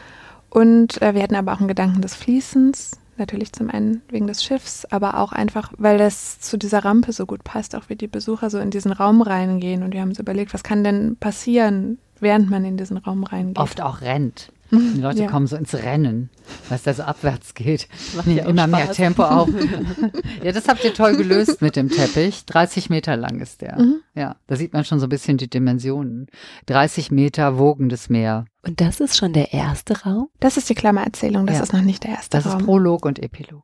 [0.55, 4.41] Und äh, wir hatten aber auch einen Gedanken des Fließens, natürlich zum einen wegen des
[4.41, 8.07] Schiffs, aber auch einfach, weil das zu dieser Rampe so gut passt, auch wie die
[8.07, 9.83] Besucher so in diesen Raum reingehen.
[9.83, 13.59] Und wir haben uns überlegt, was kann denn passieren, während man in diesen Raum reingeht.
[13.59, 14.53] Oft auch rennt.
[14.71, 15.27] Die Leute Ja.
[15.29, 16.29] kommen so ins Rennen,
[16.69, 17.87] weil es da so abwärts geht.
[18.25, 18.95] Ja immer mehr Spaß.
[18.97, 19.47] Tempo auf.
[20.43, 22.45] ja, das habt ihr toll gelöst mit dem Teppich.
[22.45, 23.77] 30 Meter lang ist der.
[23.79, 24.01] Mhm.
[24.15, 26.27] Ja, da sieht man schon so ein bisschen die Dimensionen.
[26.65, 28.45] 30 Meter wogendes Meer.
[28.65, 30.29] Und das ist schon der erste Raum?
[30.39, 31.63] Das ist die Klammererzählung, das Ja.
[31.63, 32.65] ist noch nicht der erste Das ist Raum.
[32.65, 33.63] Prolog und Epilog.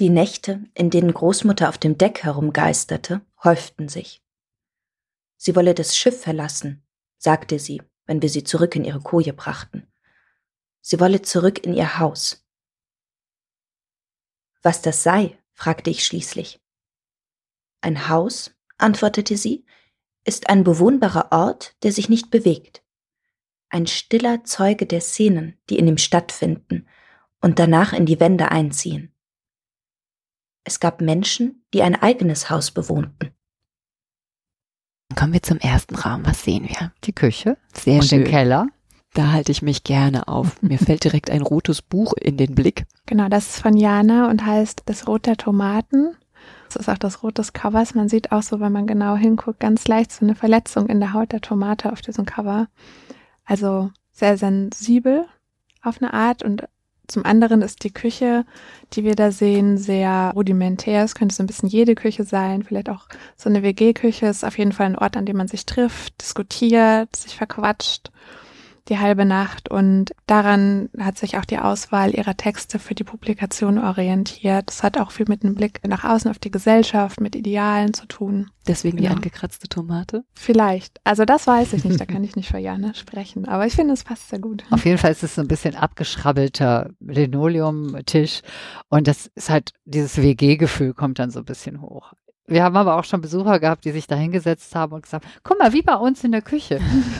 [0.00, 4.20] Die Nächte, in denen Großmutter auf dem Deck herumgeisterte, häuften sich.
[5.36, 6.82] Sie wolle das Schiff verlassen,
[7.18, 9.86] sagte sie, wenn wir sie zurück in ihre Koje brachten.
[10.86, 12.46] Sie wolle zurück in ihr Haus.
[14.62, 16.60] Was das sei, fragte ich schließlich.
[17.80, 19.64] Ein Haus, antwortete sie,
[20.26, 22.84] ist ein bewohnbarer Ort, der sich nicht bewegt.
[23.70, 26.86] Ein stiller Zeuge der Szenen, die in ihm stattfinden
[27.40, 29.14] und danach in die Wände einziehen.
[30.64, 33.34] Es gab Menschen, die ein eigenes Haus bewohnten.
[35.08, 36.26] Dann kommen wir zum ersten Raum.
[36.26, 36.92] Was sehen wir?
[37.04, 38.24] Die Küche Sehr und schön.
[38.24, 38.66] den Keller.
[39.14, 40.56] Da halte ich mich gerne auf.
[40.62, 42.84] Mir fällt direkt ein rotes Buch in den Blick.
[43.06, 46.16] Genau, das ist von Jana und heißt Das Rot der Tomaten.
[46.66, 47.94] Das ist auch das Rot des Covers.
[47.94, 51.12] Man sieht auch so, wenn man genau hinguckt, ganz leicht so eine Verletzung in der
[51.12, 52.68] Haut der Tomate auf diesem Cover.
[53.44, 55.26] Also sehr sensibel
[55.82, 56.64] auf eine Art und
[57.06, 58.46] zum anderen ist die Küche,
[58.94, 61.04] die wir da sehen, sehr rudimentär.
[61.04, 64.26] Es könnte so ein bisschen jede Küche sein, vielleicht auch so eine WG-Küche.
[64.26, 68.10] Ist auf jeden Fall ein Ort, an dem man sich trifft, diskutiert, sich verquatscht.
[68.88, 73.78] Die halbe Nacht und daran hat sich auch die Auswahl ihrer Texte für die Publikation
[73.78, 74.64] orientiert.
[74.68, 78.06] Das hat auch viel mit einem Blick nach außen auf die Gesellschaft, mit Idealen zu
[78.06, 78.50] tun.
[78.66, 79.16] Deswegen die Genau.
[79.16, 80.24] angekratzte Tomate.
[80.34, 81.00] Vielleicht.
[81.04, 83.46] Also das weiß ich nicht, da kann ich nicht für Jana sprechen.
[83.48, 84.64] Aber ich finde, es passt sehr gut.
[84.70, 88.42] Auf jeden Fall ist es so ein bisschen abgeschrabbelter Linoleumtisch
[88.88, 92.12] und das ist halt, dieses WG-Gefühl kommt dann so ein bisschen hoch.
[92.46, 95.58] Wir haben aber auch schon Besucher gehabt, die sich da hingesetzt haben und gesagt, guck
[95.58, 96.78] mal, wie bei uns in der Küche.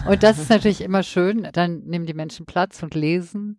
[0.09, 1.49] Und das ist natürlich immer schön.
[1.53, 3.59] Dann nehmen die Menschen Platz und lesen.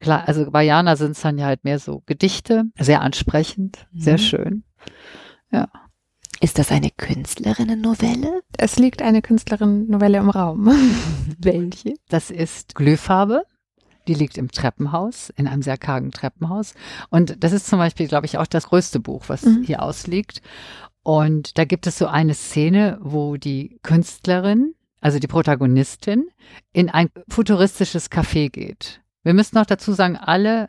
[0.00, 4.14] Klar, also bei Jana sind es dann ja halt mehr so Gedichte, sehr ansprechend, sehr
[4.14, 4.18] Mhm.
[4.18, 4.62] schön.
[6.40, 8.42] Ist das eine Künstlerinnen-Novelle?
[8.58, 10.66] Es liegt eine Künstlerin-Novelle im Raum.
[11.38, 11.94] Welche?
[12.10, 13.44] Das ist Glühfarbe.
[14.06, 16.74] Die liegt im Treppenhaus, in einem sehr kargen Treppenhaus.
[17.08, 19.62] Und das ist zum Beispiel, glaube ich, auch das größte Buch, was Mhm.
[19.64, 20.42] hier ausliegt.
[21.06, 26.26] Und da gibt es so eine Szene, wo die Künstlerin, also die Protagonistin,
[26.72, 29.02] in ein futuristisches Café geht.
[29.22, 30.66] Wir müssen noch dazu sagen, alle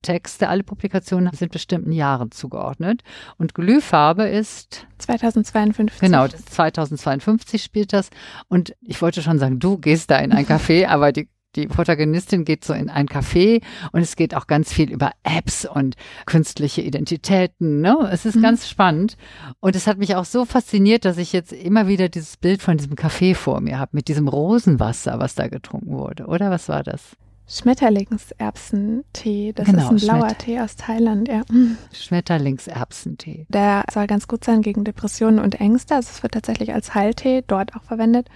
[0.00, 3.02] Texte, alle Publikationen sind bestimmten Jahren zugeordnet.
[3.36, 6.00] Und Glühfarbe ist 2052.
[6.00, 8.08] Genau, das 2052 spielt das.
[8.48, 12.44] Und ich wollte schon sagen, du gehst da in ein Café, aber die, die Protagonistin
[12.44, 16.82] geht so in ein Café und es geht auch ganz viel über Apps und künstliche
[16.82, 17.80] Identitäten.
[17.80, 18.08] Ne?
[18.12, 18.42] Es ist Mhm.
[18.42, 19.16] ganz spannend.
[19.60, 22.76] Und es hat mich auch so fasziniert, dass ich jetzt immer wieder dieses Bild von
[22.76, 26.26] diesem Café vor mir habe, mit diesem Rosenwasser, was da getrunken wurde.
[26.26, 27.16] Oder was war das?
[27.50, 29.52] Schmetterlingserbsentee.
[29.54, 31.42] Das Genau, ist ein blauer Tee aus Thailand, ja.
[31.92, 33.46] Schmetterlingserbsentee.
[33.48, 35.94] Der soll ganz gut sein gegen Depressionen und Ängste.
[35.94, 38.28] Also es wird tatsächlich als Heiltee dort auch verwendet.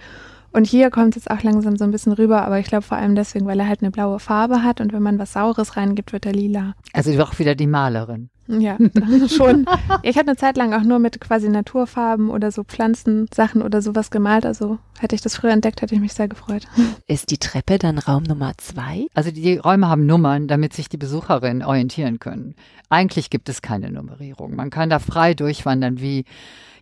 [0.53, 2.97] Und hier kommt es jetzt auch langsam so ein bisschen rüber, aber ich glaube vor
[2.97, 6.13] allem deswegen, weil er halt eine blaue Farbe hat und wenn man was Saures reingibt,
[6.13, 6.75] wird er lila.
[6.93, 8.29] Also auch wieder die Malerin.
[8.47, 8.77] Ja,
[9.29, 9.65] schon.
[10.01, 14.11] Ich habe eine Zeit lang auch nur mit quasi Naturfarben oder so Pflanzensachen oder sowas
[14.11, 14.45] gemalt.
[14.45, 16.67] Also hätte ich das früher entdeckt, hätte ich mich sehr gefreut.
[17.07, 19.07] Ist die Treppe dann Raum Nummer zwei?
[19.13, 22.55] Also die Räume haben Nummern, damit sich die Besucherinnen orientieren können.
[22.89, 24.55] Eigentlich gibt es keine Nummerierung.
[24.55, 26.25] Man kann da frei durchwandern, wie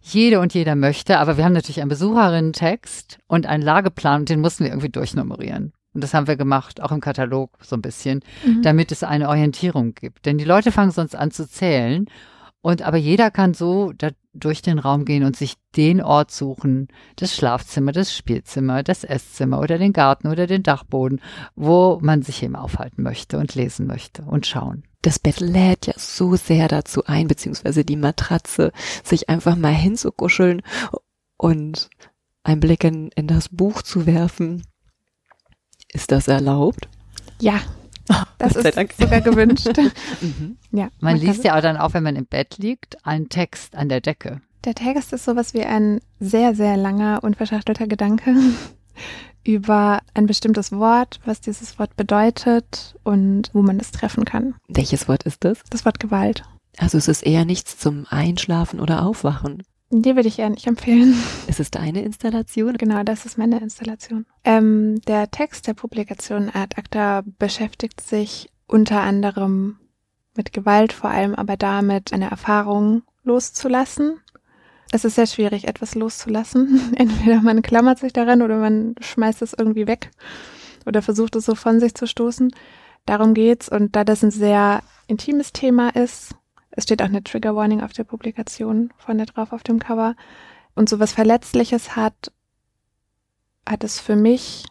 [0.02, 1.20] jede und jeder möchte.
[1.20, 5.74] Aber wir haben natürlich einen Besucherinnen-Text und einen Lageplan und den mussten wir irgendwie durchnummerieren.
[5.94, 8.62] Und das haben wir gemacht, auch im Katalog so ein bisschen, Mhm.
[8.62, 10.26] damit es eine Orientierung gibt.
[10.26, 12.06] Denn die Leute fangen sonst an zu zählen.
[12.62, 16.88] Und aber jeder kann so da durch den Raum gehen und sich den Ort suchen,
[17.16, 21.20] das Schlafzimmer, das Spielzimmer, das Esszimmer oder den Garten oder den Dachboden,
[21.56, 24.84] wo man sich eben aufhalten möchte und lesen möchte und schauen.
[25.04, 28.72] Das Bett lädt ja so sehr dazu ein, beziehungsweise die Matratze,
[29.04, 30.62] sich einfach mal hinzukuscheln
[31.38, 31.90] und
[32.44, 34.64] einen Blick in, in das Buch zu werfen.
[35.92, 36.88] Ist das erlaubt?
[37.40, 37.62] Ja,
[38.38, 38.94] das Gott sei ist Dank.
[38.98, 39.70] sogar gewünscht.
[40.22, 40.58] Mhm.
[40.72, 43.76] ja, Man kann- liest ja auch dann auch, wenn man im Bett liegt, einen Text
[43.76, 44.42] an der Decke.
[44.66, 48.36] Der Text ist sowas wie ein sehr, sehr langer, unverschachtelter Gedanke
[49.44, 54.56] über ein bestimmtes Wort, was dieses Wort bedeutet und wo man es treffen kann.
[54.68, 55.60] Welches Wort ist das?
[55.70, 56.44] Das Wort Gewalt.
[56.78, 59.64] Also es ist eher nichts zum Einschlafen oder Aufwachen.
[59.94, 61.16] Die würde ich eher nicht empfehlen.
[61.48, 62.78] Ist es deine Installation?
[62.78, 64.26] Genau, das ist meine Installation.
[64.46, 69.80] Ähm, der Text der Publikation Ad Acta beschäftigt sich unter anderem
[70.34, 74.21] mit Gewalt, vor allem aber damit, eine Erfahrung loszulassen.
[74.92, 76.94] Es ist sehr schwierig, etwas loszulassen.
[76.96, 80.12] Entweder man klammert sich daran oder man schmeißt es irgendwie weg
[80.86, 82.54] oder versucht es so von sich zu stoßen.
[83.06, 83.70] Darum geht's.
[83.70, 86.36] Und da das ein sehr intimes Thema ist,
[86.72, 90.16] es steht auch eine Trigger Warning auf der Publikation vorne drauf auf dem Cover
[90.76, 92.32] und sowas Verletzliches hat,
[93.68, 94.66] hat es für mich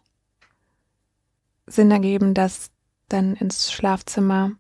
[1.67, 2.71] Sinn ergeben, das
[3.09, 4.53] dann ins Schlafzimmer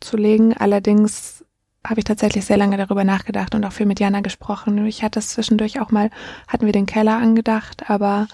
[0.00, 0.54] zu legen.
[0.56, 1.44] Allerdings
[1.86, 4.84] habe ich tatsächlich sehr lange darüber nachgedacht und auch viel mit Jana gesprochen.
[4.86, 6.10] Ich hatte es zwischendurch auch mal,
[6.48, 8.26] hatten wir den Keller angedacht, aber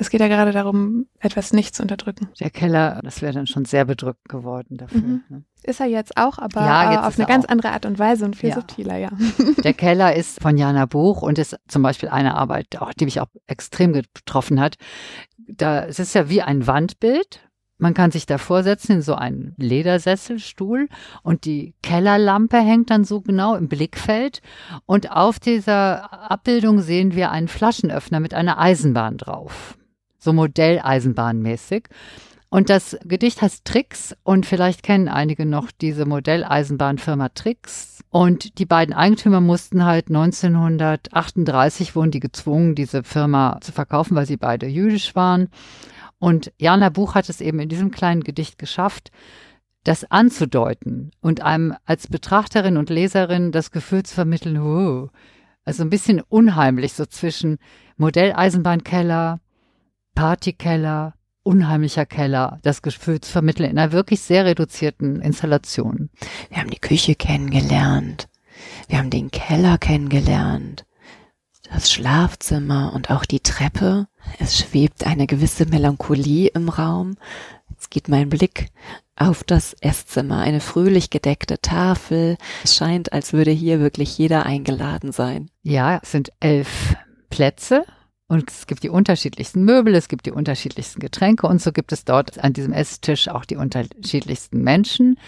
[0.00, 2.28] es geht ja gerade darum, etwas nicht zu unterdrücken.
[2.38, 5.00] Der Keller, das wäre dann schon sehr bedrückend geworden dafür.
[5.00, 5.22] Mhm.
[5.28, 5.42] Ne?
[5.64, 7.48] Ist er jetzt auch, aber Ja, äh, auf eine ganz auch.
[7.48, 8.54] andere Art und Weise und viel Ja.
[8.54, 9.08] subtiler, ja.
[9.64, 13.20] Der Keller ist von Jana Buch und ist zum Beispiel eine Arbeit, auch, die mich
[13.20, 14.76] auch extrem getroffen hat.
[15.48, 17.40] Da, es ist ja wie ein Wandbild.
[17.78, 20.88] Man kann sich da vorsetzen in so einen Ledersesselstuhl
[21.22, 24.42] und die Kellerlampe hängt dann so genau im Blickfeld.
[24.84, 29.78] Und auf dieser Abbildung sehen wir einen Flaschenöffner mit einer Eisenbahn drauf.
[30.18, 31.84] So Modelleisenbahnmäßig.
[32.50, 38.02] Und das Gedicht heißt Trix und vielleicht kennen einige noch diese Modelleisenbahnfirma Trix.
[38.10, 44.26] Und die beiden Eigentümer mussten halt 1938 wurden die gezwungen, diese Firma zu verkaufen, weil
[44.26, 45.50] sie beide jüdisch waren.
[46.18, 49.10] Und Jana Buch hat es eben in diesem kleinen Gedicht geschafft,
[49.84, 55.08] das anzudeuten und einem als Betrachterin und Leserin das Gefühl zu vermitteln, oh,
[55.64, 57.58] also ein bisschen unheimlich so zwischen
[57.96, 59.40] Modelleisenbahnkeller,
[60.14, 61.14] Partykeller
[61.48, 66.10] unheimlicher Keller, das Gefühl zu vermitteln in einer wirklich sehr reduzierten Installation.
[66.50, 68.28] Wir haben die Küche kennengelernt.
[68.88, 70.84] Wir haben den Keller kennengelernt.
[71.70, 74.08] Das Schlafzimmer und auch die Treppe.
[74.38, 77.16] Es schwebt eine gewisse Melancholie im Raum.
[77.70, 78.68] Jetzt geht mein Blick
[79.16, 82.36] auf das Esszimmer, eine fröhlich gedeckte Tafel.
[82.64, 85.50] Es scheint, als würde hier wirklich jeder eingeladen sein.
[85.62, 86.96] Ja, es sind elf
[87.28, 87.84] Plätze
[88.28, 92.04] und es gibt die unterschiedlichsten Möbel, es gibt die unterschiedlichsten Getränke und so gibt es
[92.04, 95.18] dort an diesem Esstisch auch die unterschiedlichsten Menschen,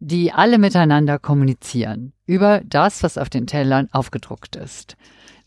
[0.00, 4.96] die alle miteinander kommunizieren über das, was auf den Tellern aufgedruckt ist.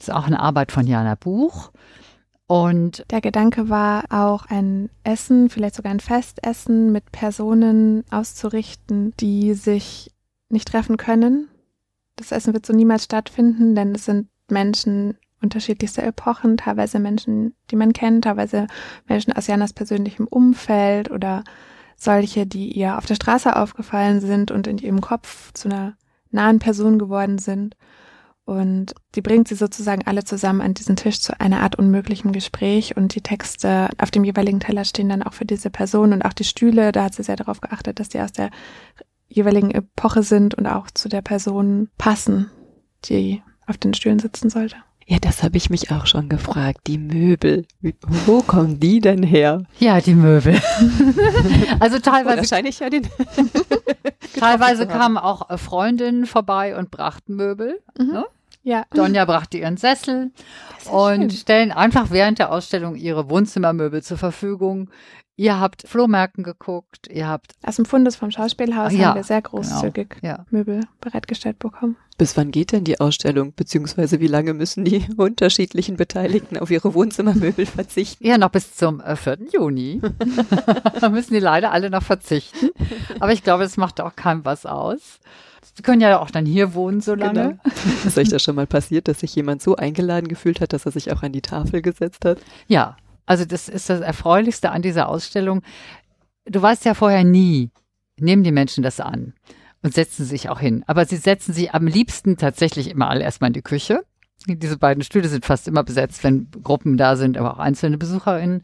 [0.02, 1.72] Das ist auch eine Arbeit von Jana Buch.
[2.48, 9.54] Und der Gedanke war auch ein Essen, vielleicht sogar ein Festessen mit Personen auszurichten, die
[9.54, 10.12] sich
[10.50, 11.50] nicht treffen können.
[12.16, 17.76] Das Essen wird so niemals stattfinden, denn es sind Menschen unterschiedlichster Epochen, teilweise Menschen, die
[17.76, 18.66] man kennt, teilweise
[19.08, 21.44] Menschen aus Janas persönlichem Umfeld oder
[21.96, 25.94] solche, die ihr auf der Straße aufgefallen sind und in ihrem Kopf zu einer
[26.32, 27.76] nahen Person geworden sind.
[28.52, 32.98] Und sie bringt sie sozusagen alle zusammen an diesen Tisch zu einer Art unmöglichem Gespräch
[32.98, 36.34] und die Texte auf dem jeweiligen Teller stehen dann auch für diese Person und auch
[36.34, 38.50] die Stühle, da hat sie sehr darauf geachtet, dass die aus der
[39.30, 42.52] jeweiligen Epoche sind und auch zu der Person passen,
[43.06, 44.76] die auf den Stühlen sitzen sollte.
[45.08, 46.88] Ja, das habe ich mich auch schon gefragt.
[46.88, 47.66] Die Möbel,
[48.26, 49.64] wo kommen die denn her?
[49.80, 50.54] Ja, die Möbel.
[51.80, 52.38] also teilweise.
[52.38, 53.08] Wahrscheinlich ja den.
[54.40, 57.80] teilweise kamen auch Freundinnen vorbei und brachten Möbel.
[57.98, 58.08] Mhm.
[58.08, 58.26] Ne?
[58.64, 58.86] Ja.
[58.94, 60.32] Donja brachte ihren Sessel
[60.92, 61.32] und schön.
[61.32, 64.90] stellen einfach während der Ausstellung ihre Wohnzimmermöbel zur Verfügung.
[65.38, 67.54] Ihr habt Flohmärkten geguckt, ihr habt.
[67.64, 70.46] Aus dem Fundes vom Schauspielhaus ja, haben wir sehr großzügig genau, ja.
[70.52, 71.96] Möbel bereitgestellt bekommen.
[72.20, 73.54] Bis wann geht denn die Ausstellung?
[73.56, 78.28] Beziehungsweise wie lange müssen die unterschiedlichen Beteiligten auf ihre Wohnzimmermöbel verzichten?
[78.28, 79.34] Ja, noch bis zum 4.
[79.34, 80.02] Äh, Juni.
[81.02, 82.70] da müssen die leider alle noch verzichten.
[83.20, 85.20] Aber ich glaube, es macht auch keinem was aus.
[85.74, 87.60] Sie können ja auch dann hier wohnen so lange.
[87.64, 87.76] Genau.
[88.06, 90.92] Ist euch das schon mal passiert, dass sich jemand so eingeladen gefühlt hat, dass er
[90.92, 92.40] sich auch an die Tafel gesetzt hat?
[92.68, 95.62] Ja, also das ist das Erfreulichste an dieser Ausstellung.
[96.46, 97.70] Du weißt ja vorher nie,
[98.20, 99.34] nehmen die Menschen das an
[99.82, 100.84] und setzen sich auch hin.
[100.88, 104.04] Aber sie setzen sich am liebsten tatsächlich immer alle erstmal in die Küche.
[104.48, 108.64] Diese beiden Stühle sind fast immer besetzt, wenn Gruppen da sind, aber auch einzelne BesucherInnen.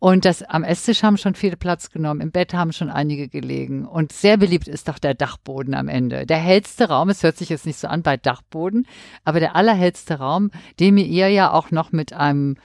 [0.00, 3.86] Und das am Esstisch haben schon viele Platz genommen, im Bett haben schon einige gelegen.
[3.86, 6.26] Und sehr beliebt ist doch der Dachboden am Ende.
[6.26, 8.86] Der hellste Raum, es hört sich jetzt nicht so an bei Dachboden,
[9.24, 12.56] aber der allerhellste Raum, den ihr ja auch noch mit einem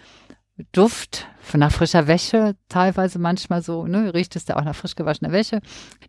[0.73, 4.95] Duft von nach frischer Wäsche, teilweise manchmal so, ne, riecht es da auch nach frisch
[4.95, 5.61] gewaschener Wäsche.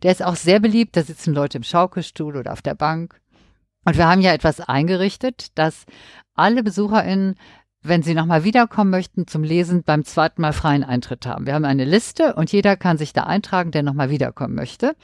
[0.03, 3.21] Der ist auch sehr beliebt, da sitzen Leute im Schaukelstuhl oder auf der Bank.
[3.85, 5.85] Und wir haben ja etwas eingerichtet, dass
[6.41, 7.35] alle BesucherInnen,
[7.83, 11.45] wenn sie nochmal wiederkommen möchten zum Lesen, beim zweiten Mal freien Eintritt haben.
[11.45, 14.95] Wir haben eine Liste und jeder kann sich da eintragen, der nochmal wiederkommen möchte.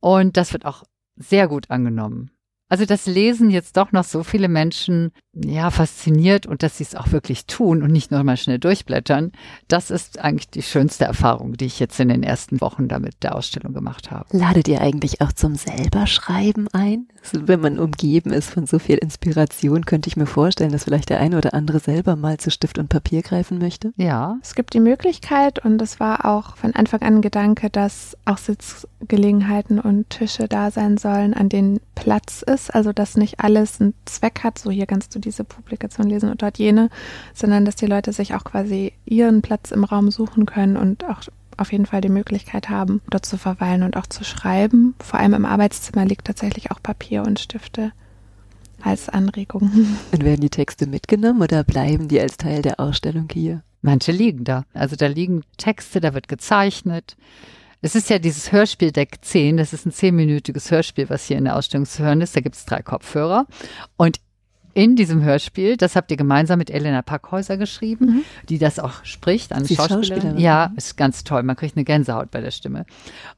[0.00, 0.84] Und das wird auch
[1.16, 2.30] sehr gut angenommen.
[2.70, 6.94] Also das Lesen jetzt doch noch so viele Menschen ja fasziniert und dass sie es
[6.94, 9.32] auch wirklich tun und nicht nur mal schnell durchblättern,
[9.68, 13.36] das ist eigentlich die schönste Erfahrung, die ich jetzt in den ersten Wochen damit der
[13.36, 14.36] Ausstellung gemacht habe.
[14.36, 17.08] Ladet ihr eigentlich auch zum selberschreiben ein?
[17.22, 21.10] Also wenn man umgeben ist von so viel Inspiration, könnte ich mir vorstellen, dass vielleicht
[21.10, 23.92] der eine oder andere selber mal zu Stift und Papier greifen möchte.
[23.96, 24.36] Ja.
[24.42, 28.38] Es gibt die Möglichkeit und es war auch von Anfang an ein Gedanke, dass auch
[28.38, 33.80] Sitzgelegenheiten und Tische da sein sollen, an denen Platz ist ist, also dass nicht alles
[33.80, 36.90] einen Zweck hat, so hier kannst du diese Publikation lesen und dort jene,
[37.34, 41.22] sondern dass die Leute sich auch quasi ihren Platz im Raum suchen können und auch
[41.58, 44.94] auf jeden Fall die Möglichkeit haben, dort zu verweilen und auch zu schreiben.
[45.00, 47.92] Vor allem im Arbeitszimmer liegt tatsächlich auch Papier und Stifte
[48.82, 49.70] als Anregung.
[50.12, 53.62] Und werden die Texte mitgenommen oder bleiben die als Teil der Ausstellung hier?
[53.82, 54.64] Manche liegen da.
[54.72, 57.16] Also da liegen Texte, da wird gezeichnet.
[57.80, 61.44] Es ist ja dieses Hörspiel Deck 10, das ist ein zehnminütiges Hörspiel, was hier in
[61.44, 62.34] der Ausstellung zu hören ist.
[62.34, 63.46] Da gibt es drei Kopfhörer.
[63.96, 64.20] Und
[64.78, 68.24] in diesem Hörspiel, das habt ihr gemeinsam mit Elena Packhäuser geschrieben, mhm.
[68.48, 70.04] die das auch spricht, eine Schauspielerin.
[70.04, 70.38] Schauspielerin.
[70.38, 71.42] Ja, ist ganz toll.
[71.42, 72.86] Man kriegt eine Gänsehaut bei der Stimme.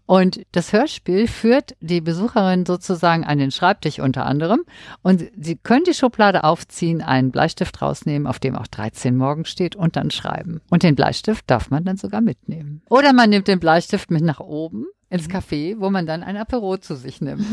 [0.04, 4.64] Und das Hörspiel führt die Besucherin sozusagen an den Schreibtisch unter anderem.
[5.00, 9.76] Und sie können die Schublade aufziehen, einen Bleistift rausnehmen, auf dem auch 13 morgen steht
[9.76, 10.60] und dann schreiben.
[10.68, 12.82] Und den Bleistift darf man dann sogar mitnehmen.
[12.90, 15.32] Oder man nimmt den Bleistift mit nach oben ins mhm.
[15.32, 17.40] Café, wo man dann ein Apero zu sich nimmt.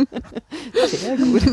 [0.86, 1.42] Sehr gut.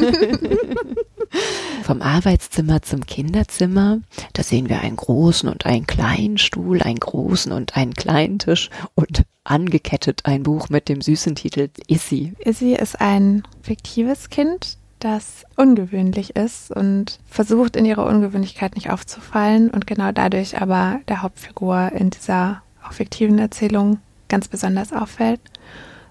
[1.84, 3.99] Vom Arbeitszimmer zum Kinderzimmer,
[4.34, 8.70] da sehen wir einen großen und einen kleinen Stuhl, einen großen und einen kleinen Tisch
[8.95, 12.34] und angekettet ein Buch mit dem süßen Titel Issy.
[12.39, 19.70] Issy ist ein fiktives Kind, das ungewöhnlich ist und versucht in ihrer Ungewöhnlichkeit nicht aufzufallen
[19.70, 25.39] und genau dadurch aber der Hauptfigur in dieser auch fiktiven Erzählung ganz besonders auffällt.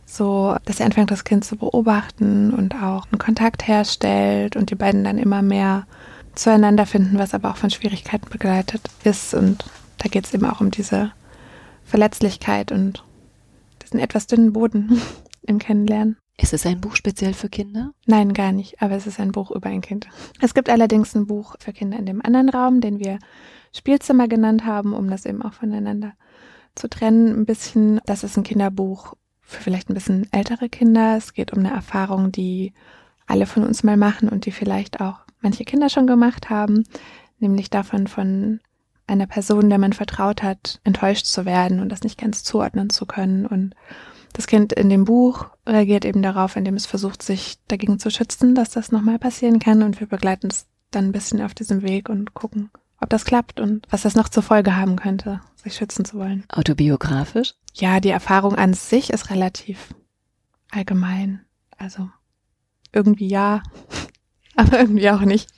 [0.09, 4.77] So, dass er anfängt, das Kind zu beobachten und auch einen Kontakt herstellt und die
[4.77, 5.87] beiden dann immer mehr
[6.37, 9.35] zueinander finden, was aber auch von Schwierigkeiten begleitet ist.
[9.35, 9.65] Und
[9.99, 11.11] da geht es eben auch um diese
[11.85, 13.05] Verletzlichkeit und
[13.83, 15.03] diesen etwas dünnen Boden
[15.43, 16.17] im Kennenlernen.
[16.39, 17.93] Ist es ein Buch speziell für Kinder?
[18.05, 20.07] Nein, gar nicht, aber es ist ein Buch über ein Kind.
[20.41, 23.19] Es gibt allerdings ein Buch für Kinder in dem anderen Raum, den wir
[23.75, 26.13] Spielzimmer genannt haben, um das eben auch voneinander
[26.75, 27.35] zu trennen.
[27.35, 29.15] Ein bisschen, das ist ein Kinderbuch
[29.47, 31.17] für vielleicht ein bisschen ältere Kinder.
[31.17, 32.73] Es geht um eine Erfahrung, die
[33.27, 36.85] alle von uns mal machen und die vielleicht auch manche Kinder schon gemacht haben,
[37.39, 38.61] nämlich davon von
[39.07, 43.07] einer Person, der man vertraut hat, enttäuscht zu werden und das nicht ganz zuordnen zu
[43.07, 43.47] können.
[43.47, 43.75] Und
[44.33, 48.57] das Kind in dem Buch reagiert eben darauf, indem es versucht, sich dagegen zu schützen,
[48.57, 49.85] dass das nochmal passieren kann.
[49.85, 52.71] Und wir begleiten es dann ein bisschen auf diesem Weg und gucken,
[53.01, 56.45] ob das klappt und was das noch zur Folge haben könnte, sich schützen zu wollen.
[56.49, 57.55] Autobiografisch?
[57.79, 59.95] Ja, die Erfahrung an sich ist relativ
[60.71, 61.45] allgemein.
[61.77, 62.09] Also
[62.93, 63.63] irgendwie ja,
[64.57, 65.51] aber irgendwie auch nicht.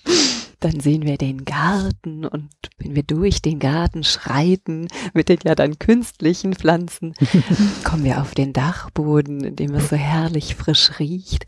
[0.59, 5.55] Dann sehen wir den Garten und wenn wir durch den Garten schreiten mit den ja
[5.55, 7.15] dann künstlichen Pflanzen,
[7.85, 11.47] kommen wir auf den Dachboden, in dem es so herrlich frisch riecht.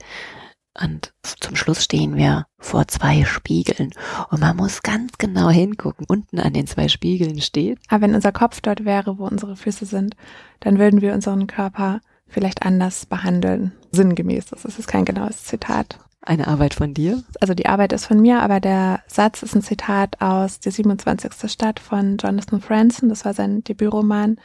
[0.79, 3.91] Und zum Schluss stehen wir vor zwei Spiegeln
[4.31, 6.07] und man muss ganz genau hingucken.
[6.09, 7.79] Unten an den zwei Spiegeln steht.
[7.89, 10.14] Aber wenn unser Kopf dort wäre, wo unsere Füße sind,
[10.61, 13.73] dann würden wir unseren Körper vielleicht anders behandeln.
[13.91, 14.47] Sinngemäß.
[14.47, 15.99] Das ist kein genaues Zitat.
[16.23, 17.23] Eine Arbeit von dir?
[17.41, 21.51] Also die Arbeit ist von mir, aber der Satz ist ein Zitat aus Die 27.
[21.51, 23.09] Stadt von Jonathan Franzen.
[23.09, 24.39] Das war sein Debütroman.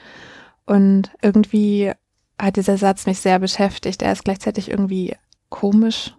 [0.65, 1.91] Und irgendwie
[2.39, 4.01] hat dieser Satz mich sehr beschäftigt.
[4.01, 5.15] Er ist gleichzeitig irgendwie
[5.55, 6.13] komisch.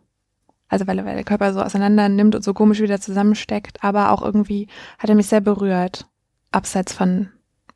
[0.69, 3.85] Also weil er, weil der Körper so auseinander nimmt und so komisch wieder zusammensteckt.
[3.85, 4.67] Aber auch irgendwie
[4.99, 6.07] hat er mich sehr berührt.
[6.51, 7.29] Abseits von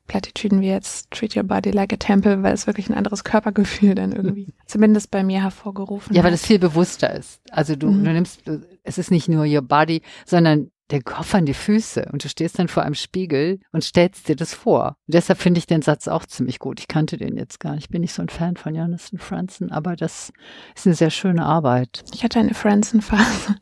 [0.07, 3.95] Plattitüden wie jetzt Treat Your Body Like a Temple, weil es wirklich ein anderes Körpergefühl
[3.95, 7.39] dann irgendwie zumindest bei mir hervorgerufen Ja, weil es viel bewusster ist.
[7.51, 8.03] Also du, Mhm.
[8.03, 8.41] du nimmst,
[8.83, 12.59] es ist nicht nur Your Body, sondern der Kopf an die Füße und du stehst
[12.59, 14.97] dann vor einem Spiegel und stellst dir das vor.
[15.07, 16.79] Und deshalb finde ich den Satz auch ziemlich gut.
[16.79, 17.85] Ich kannte den jetzt gar nicht.
[17.85, 20.31] Ich bin nicht so ein Fan von Jonathan Franzen, aber das
[20.75, 22.03] ist eine sehr schöne Arbeit.
[22.13, 23.55] Ich hatte eine Franzen-Phase.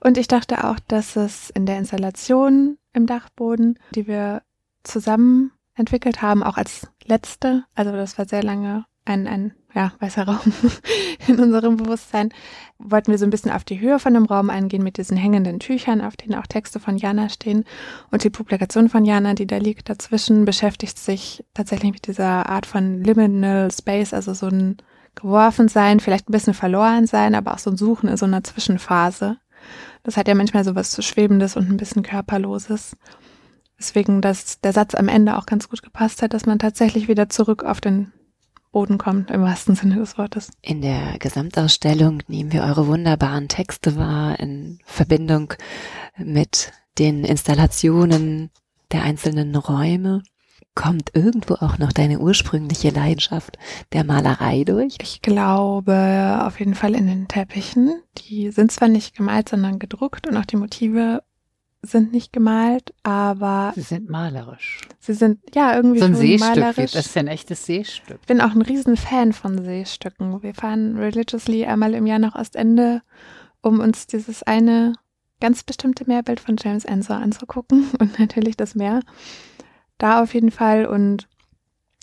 [0.00, 4.42] Und ich dachte auch, dass es in der Installation im Dachboden, die wir
[4.84, 10.24] zusammen entwickelt haben, auch als letzte, also das war sehr lange ein, ein ja, weißer
[10.26, 10.40] Raum
[11.28, 12.30] in unserem Bewusstsein,
[12.78, 15.60] wollten wir so ein bisschen auf die Höhe von dem Raum eingehen mit diesen hängenden
[15.60, 17.64] Tüchern, auf denen auch Texte von Jana stehen.
[18.10, 22.64] Und die Publikation von Jana, die da liegt dazwischen, beschäftigt sich tatsächlich mit dieser Art
[22.64, 24.78] von Liminal Space, also so ein
[25.14, 28.44] geworfen sein, vielleicht ein bisschen verloren sein, aber auch so ein Suchen in so einer
[28.44, 29.38] Zwischenphase.
[30.02, 32.96] Das hat ja manchmal so was zu Schwebendes und ein bisschen Körperloses.
[33.78, 37.28] Weswegen das, der Satz am Ende auch ganz gut gepasst hat, dass man tatsächlich wieder
[37.28, 38.12] zurück auf den
[38.76, 40.50] Boden kommt, im wahrsten Sinne des Wortes.
[40.60, 45.54] In der Gesamtausstellung nehmen wir eure wunderbaren Texte wahr in Verbindung
[46.18, 48.50] mit den Installationen
[48.92, 50.22] der einzelnen Räume.
[50.74, 53.56] Kommt irgendwo auch noch deine ursprüngliche Leidenschaft
[53.94, 54.98] der Malerei durch?
[55.00, 58.02] Ich glaube auf jeden Fall in den Teppichen.
[58.28, 61.22] Die sind zwar nicht gemalt, sondern gedruckt und auch die Motive
[61.86, 64.80] sind nicht gemalt, aber Sie sind malerisch.
[65.00, 66.92] sie sind ja irgendwie So ein schon Seestück, malerisch.
[66.92, 68.18] das ist ja ein echtes Seestück.
[68.20, 70.42] Ich bin auch ein riesen Fan von Seestücken.
[70.42, 73.02] Wir fahren religiously einmal im Jahr nach Ostende,
[73.62, 74.92] um uns dieses eine
[75.40, 79.00] ganz bestimmte Meerbild von James Ensor anzugucken und natürlich das Meer.
[79.98, 81.28] Da auf jeden Fall und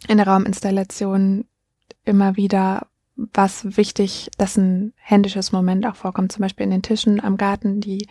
[0.07, 1.45] in der Rauminstallation
[2.05, 7.23] immer wieder was wichtig, dass ein händisches Moment auch vorkommt, zum Beispiel in den Tischen
[7.23, 8.07] am Garten, die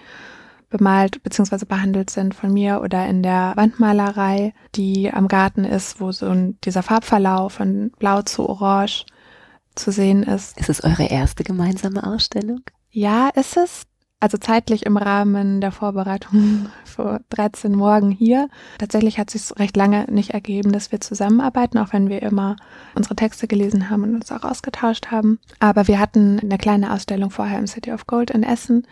[0.72, 1.64] bemalt bzw.
[1.64, 6.58] behandelt sind von mir oder in der Wandmalerei, die am Garten ist, wo so ein,
[6.64, 9.06] dieser Farbverlauf von Blau zu Orange
[9.74, 10.58] zu sehen ist.
[10.58, 12.62] Ist es eure erste gemeinsame Ausstellung?
[12.90, 13.84] Ja, ist es.
[14.20, 18.48] Also zeitlich im Rahmen der Vorbereitung vor 13 Morgen hier.
[18.78, 22.54] Tatsächlich hat sich recht lange nicht ergeben, dass wir zusammenarbeiten, auch wenn wir immer
[22.94, 25.40] unsere Texte gelesen haben und uns auch ausgetauscht haben.
[25.58, 28.86] Aber wir hatten eine kleine Ausstellung vorher im City of Gold in Essen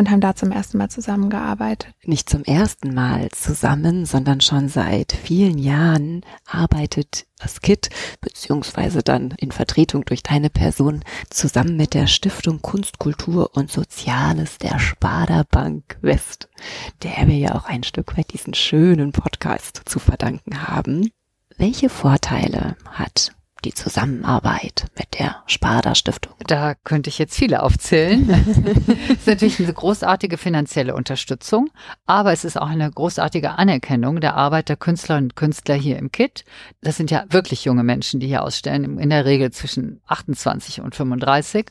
[0.00, 1.92] und haben da zum ersten Mal zusammengearbeitet.
[2.04, 7.90] Nicht zum ersten Mal zusammen, sondern schon seit vielen Jahren arbeitet das KIT,
[8.22, 14.56] beziehungsweise dann in Vertretung durch deine Person, zusammen mit der Stiftung Kunst, Kultur und Soziales
[14.56, 16.48] der Sparda Bank West,
[17.02, 21.10] der wir ja auch ein Stück weit diesen schönen Podcast zu verdanken haben.
[21.58, 23.32] Welche Vorteile hat
[23.64, 26.34] die Zusammenarbeit mit der Sparda Stiftung?
[26.46, 28.28] Da könnte ich jetzt viele aufzählen.
[29.08, 31.70] es ist natürlich eine großartige finanzielle Unterstützung,
[32.06, 36.10] aber es ist auch eine großartige Anerkennung der Arbeit der Künstlerinnen und Künstler hier im
[36.10, 36.44] KIT.
[36.80, 40.94] Das sind ja wirklich junge Menschen, die hier ausstellen, in der Regel zwischen 28 und
[40.94, 41.66] 35.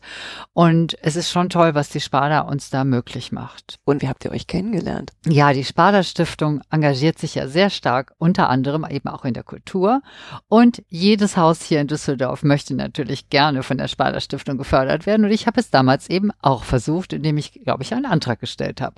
[0.53, 3.79] Und es ist schon toll, was die Sparda uns da möglich macht.
[3.85, 5.11] Und wie habt ihr euch kennengelernt?
[5.27, 9.43] Ja, die Sparda Stiftung engagiert sich ja sehr stark, unter anderem eben auch in der
[9.43, 10.01] Kultur.
[10.47, 15.25] Und jedes Haus hier in Düsseldorf möchte natürlich gerne von der Sparda Stiftung gefördert werden.
[15.25, 18.81] Und ich habe es damals eben auch versucht, indem ich, glaube ich, einen Antrag gestellt
[18.81, 18.95] habe.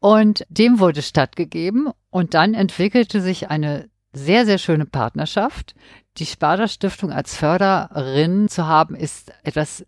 [0.00, 1.88] Und dem wurde stattgegeben.
[2.10, 5.74] Und dann entwickelte sich eine sehr, sehr schöne Partnerschaft.
[6.18, 9.86] Die Sparda Stiftung als Förderin zu haben, ist etwas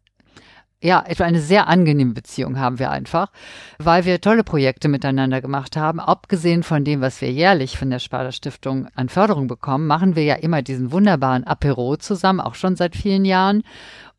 [0.83, 3.31] ja, etwa eine sehr angenehme Beziehung haben wir einfach,
[3.79, 5.99] weil wir tolle Projekte miteinander gemacht haben.
[5.99, 10.25] Abgesehen von dem, was wir jährlich von der Sparda Stiftung an Förderung bekommen, machen wir
[10.25, 13.63] ja immer diesen wunderbaren Apero zusammen, auch schon seit vielen Jahren.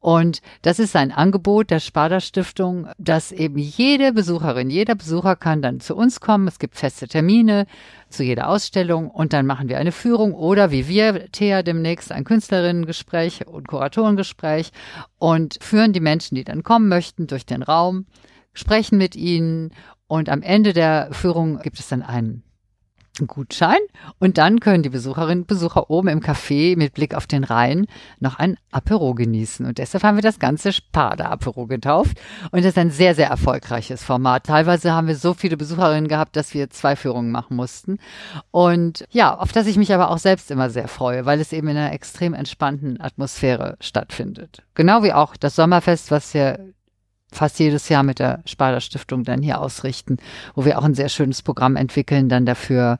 [0.05, 5.63] Und das ist ein Angebot der Sparda Stiftung, dass eben jede Besucherin, jeder Besucher kann
[5.63, 6.47] dann zu uns kommen.
[6.47, 7.65] Es gibt feste Termine
[8.09, 12.23] zu jeder Ausstellung und dann machen wir eine Führung oder wie wir, Thea, demnächst ein
[12.23, 14.69] Künstlerinnengespräch und Kuratorengespräch
[15.17, 18.05] und führen die Menschen, die dann kommen möchten, durch den Raum,
[18.53, 19.71] sprechen mit ihnen
[20.05, 22.43] und am Ende der Führung gibt es dann einen
[23.24, 23.80] Gutschein
[24.20, 27.88] und dann können die Besucherinnen und Besucher oben im Café mit Blick auf den Rhein
[28.20, 29.66] noch ein Apero genießen.
[29.66, 32.18] Und deshalb haben wir das ganze Sparda-Apero getauft.
[32.51, 34.45] Und das ist ein sehr, sehr erfolgreiches Format.
[34.45, 37.99] Teilweise haben wir so viele Besucherinnen gehabt, dass wir zwei Führungen machen mussten.
[38.51, 41.68] Und ja, auf das ich mich aber auch selbst immer sehr freue, weil es eben
[41.68, 44.63] in einer extrem entspannten Atmosphäre stattfindet.
[44.74, 46.74] Genau wie auch das Sommerfest, was wir
[47.36, 50.17] fast jedes Jahr mit der Sparda Stiftung dann hier ausrichten,
[50.55, 52.97] wo wir auch ein sehr schönes Programm entwickeln, dann dafür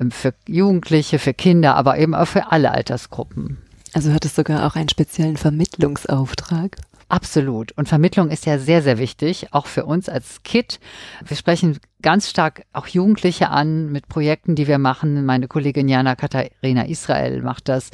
[0.00, 3.58] ähm, für Jugendliche, für Kinder, aber eben auch für alle Altersgruppen.
[3.92, 6.76] Also hat es sogar auch einen speziellen Vermittlungsauftrag?
[7.08, 7.70] Absolut.
[7.72, 10.80] Und Vermittlung ist ja sehr, sehr wichtig, auch für uns als KIT.
[11.24, 15.24] Wir sprechen ganz stark auch Jugendliche an mit Projekten, die wir machen.
[15.24, 17.90] Meine Kollegin Jana Katharina Israel macht das.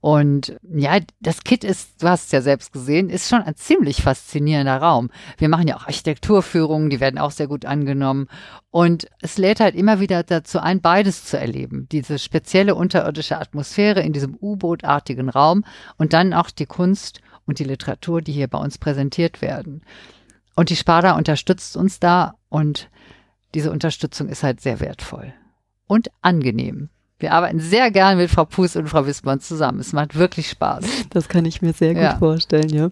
[0.00, 4.02] Und ja, das KIT ist, du hast es ja selbst gesehen, ist schon ein ziemlich
[4.02, 5.10] faszinierender Raum.
[5.38, 8.26] Wir machen ja auch Architekturführungen, die werden auch sehr gut angenommen.
[8.70, 11.86] Und es lädt halt immer wieder dazu ein, beides zu erleben.
[11.90, 15.64] Diese spezielle unterirdische Atmosphäre in diesem U-Boot-artigen Raum
[15.96, 19.82] und dann auch die Kunst und die Literatur, die hier bei uns präsentiert werden.
[20.54, 22.90] Und die Sparda unterstützt uns da und
[23.54, 25.32] diese Unterstützung ist halt sehr wertvoll
[25.86, 26.90] und angenehm.
[27.18, 29.80] Wir arbeiten sehr gern mit Frau Puß und Frau Wissmann zusammen.
[29.80, 30.84] Es macht wirklich Spaß.
[31.10, 32.18] Das kann ich mir sehr gut ja.
[32.18, 32.90] vorstellen, ja.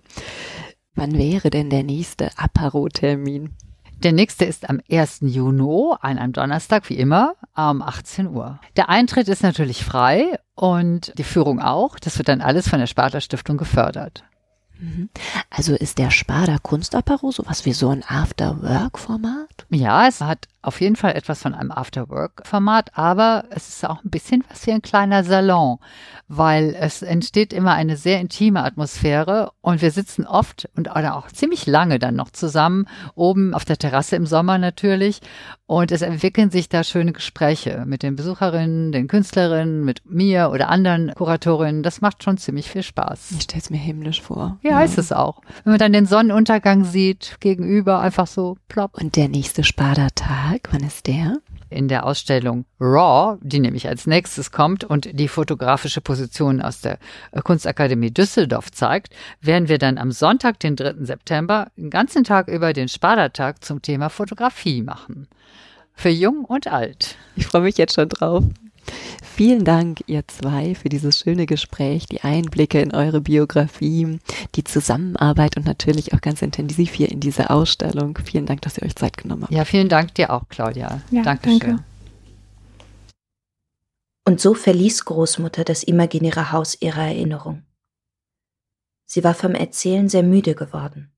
[0.95, 3.51] Wann wäre denn der nächste Aparo-Termin?
[4.03, 5.21] Der nächste ist am 1.
[5.23, 8.61] Juni, an einem Donnerstag, wie immer, um 18 Uhr.
[8.77, 11.99] Der Eintritt ist natürlich frei und die Führung auch.
[11.99, 14.25] Das wird dann alles von der Sparta Stiftung gefördert.
[15.51, 19.67] Also ist der Sparda Kunstapero sowas wie so ein After-Work-Format?
[19.71, 24.11] Ja, es hat auf jeden Fall etwas von einem After-Work-Format, aber es ist auch ein
[24.11, 25.79] bisschen was wie ein kleiner Salon,
[26.29, 31.67] weil es entsteht immer eine sehr intime Atmosphäre und wir sitzen oft und auch ziemlich
[31.67, 35.21] lange dann noch zusammen, oben auf der Terrasse im Sommer natürlich
[35.67, 40.69] und es entwickeln sich da schöne Gespräche mit den Besucherinnen, den Künstlerinnen, mit mir oder
[40.69, 41.83] anderen Kuratorinnen.
[41.83, 43.31] Das macht schon ziemlich viel Spaß.
[43.31, 44.59] Ich stelle es mir himmlisch vor.
[44.63, 45.41] Ja, ja, ist es auch.
[45.65, 49.01] Wenn man dann den Sonnenuntergang sieht, gegenüber einfach so plopp.
[49.01, 49.65] Und der nächste
[50.55, 51.39] Sparda-Tag, wann ist der?
[51.71, 56.99] In der Ausstellung Raw, die nämlich als nächstes kommt und die fotografische Position aus der
[57.43, 61.05] Kunstakademie Düsseldorf zeigt, werden wir dann am Sonntag, den 3.
[61.05, 65.27] September, den ganzen Tag über den Sparda-Tag zum Thema Fotografie machen.
[65.95, 67.17] Für jung und alt.
[67.35, 68.45] Ich freue mich jetzt schon drauf.
[69.23, 74.19] Vielen Dank, ihr zwei, für dieses schöne Gespräch, die Einblicke in eure Biografie,
[74.55, 78.19] die Zusammenarbeit und natürlich auch ganz intensiv hier in dieser Ausstellung.
[78.25, 79.53] Vielen Dank, dass ihr euch Zeit genommen habt.
[79.53, 81.03] Ja, vielen Dank dir auch, Claudia.
[81.11, 81.59] Ja, Dankeschön.
[81.59, 81.85] Danke.
[84.27, 87.63] Und so verließ Großmutter das imaginäre Haus ihrer Erinnerung.
[89.05, 91.13] Sie war vom Erzählen sehr müde geworden.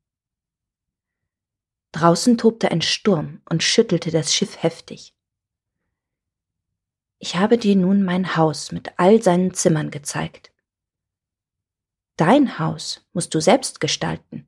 [1.93, 5.16] Draußen tobte ein Sturm und schüttelte das Schiff heftig.
[7.19, 10.53] Ich habe dir nun mein Haus mit all seinen Zimmern gezeigt.
[12.17, 14.47] Dein Haus musst du selbst gestalten,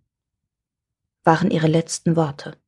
[1.25, 2.59] waren ihre letzten Worte.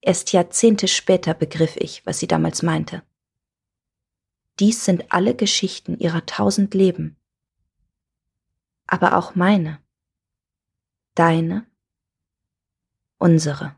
[0.00, 3.02] Erst Jahrzehnte später begriff ich, was sie damals meinte.
[4.58, 7.16] Dies sind alle Geschichten ihrer tausend Leben,
[8.86, 9.82] aber auch meine,
[11.14, 11.66] deine
[13.18, 13.77] unsere.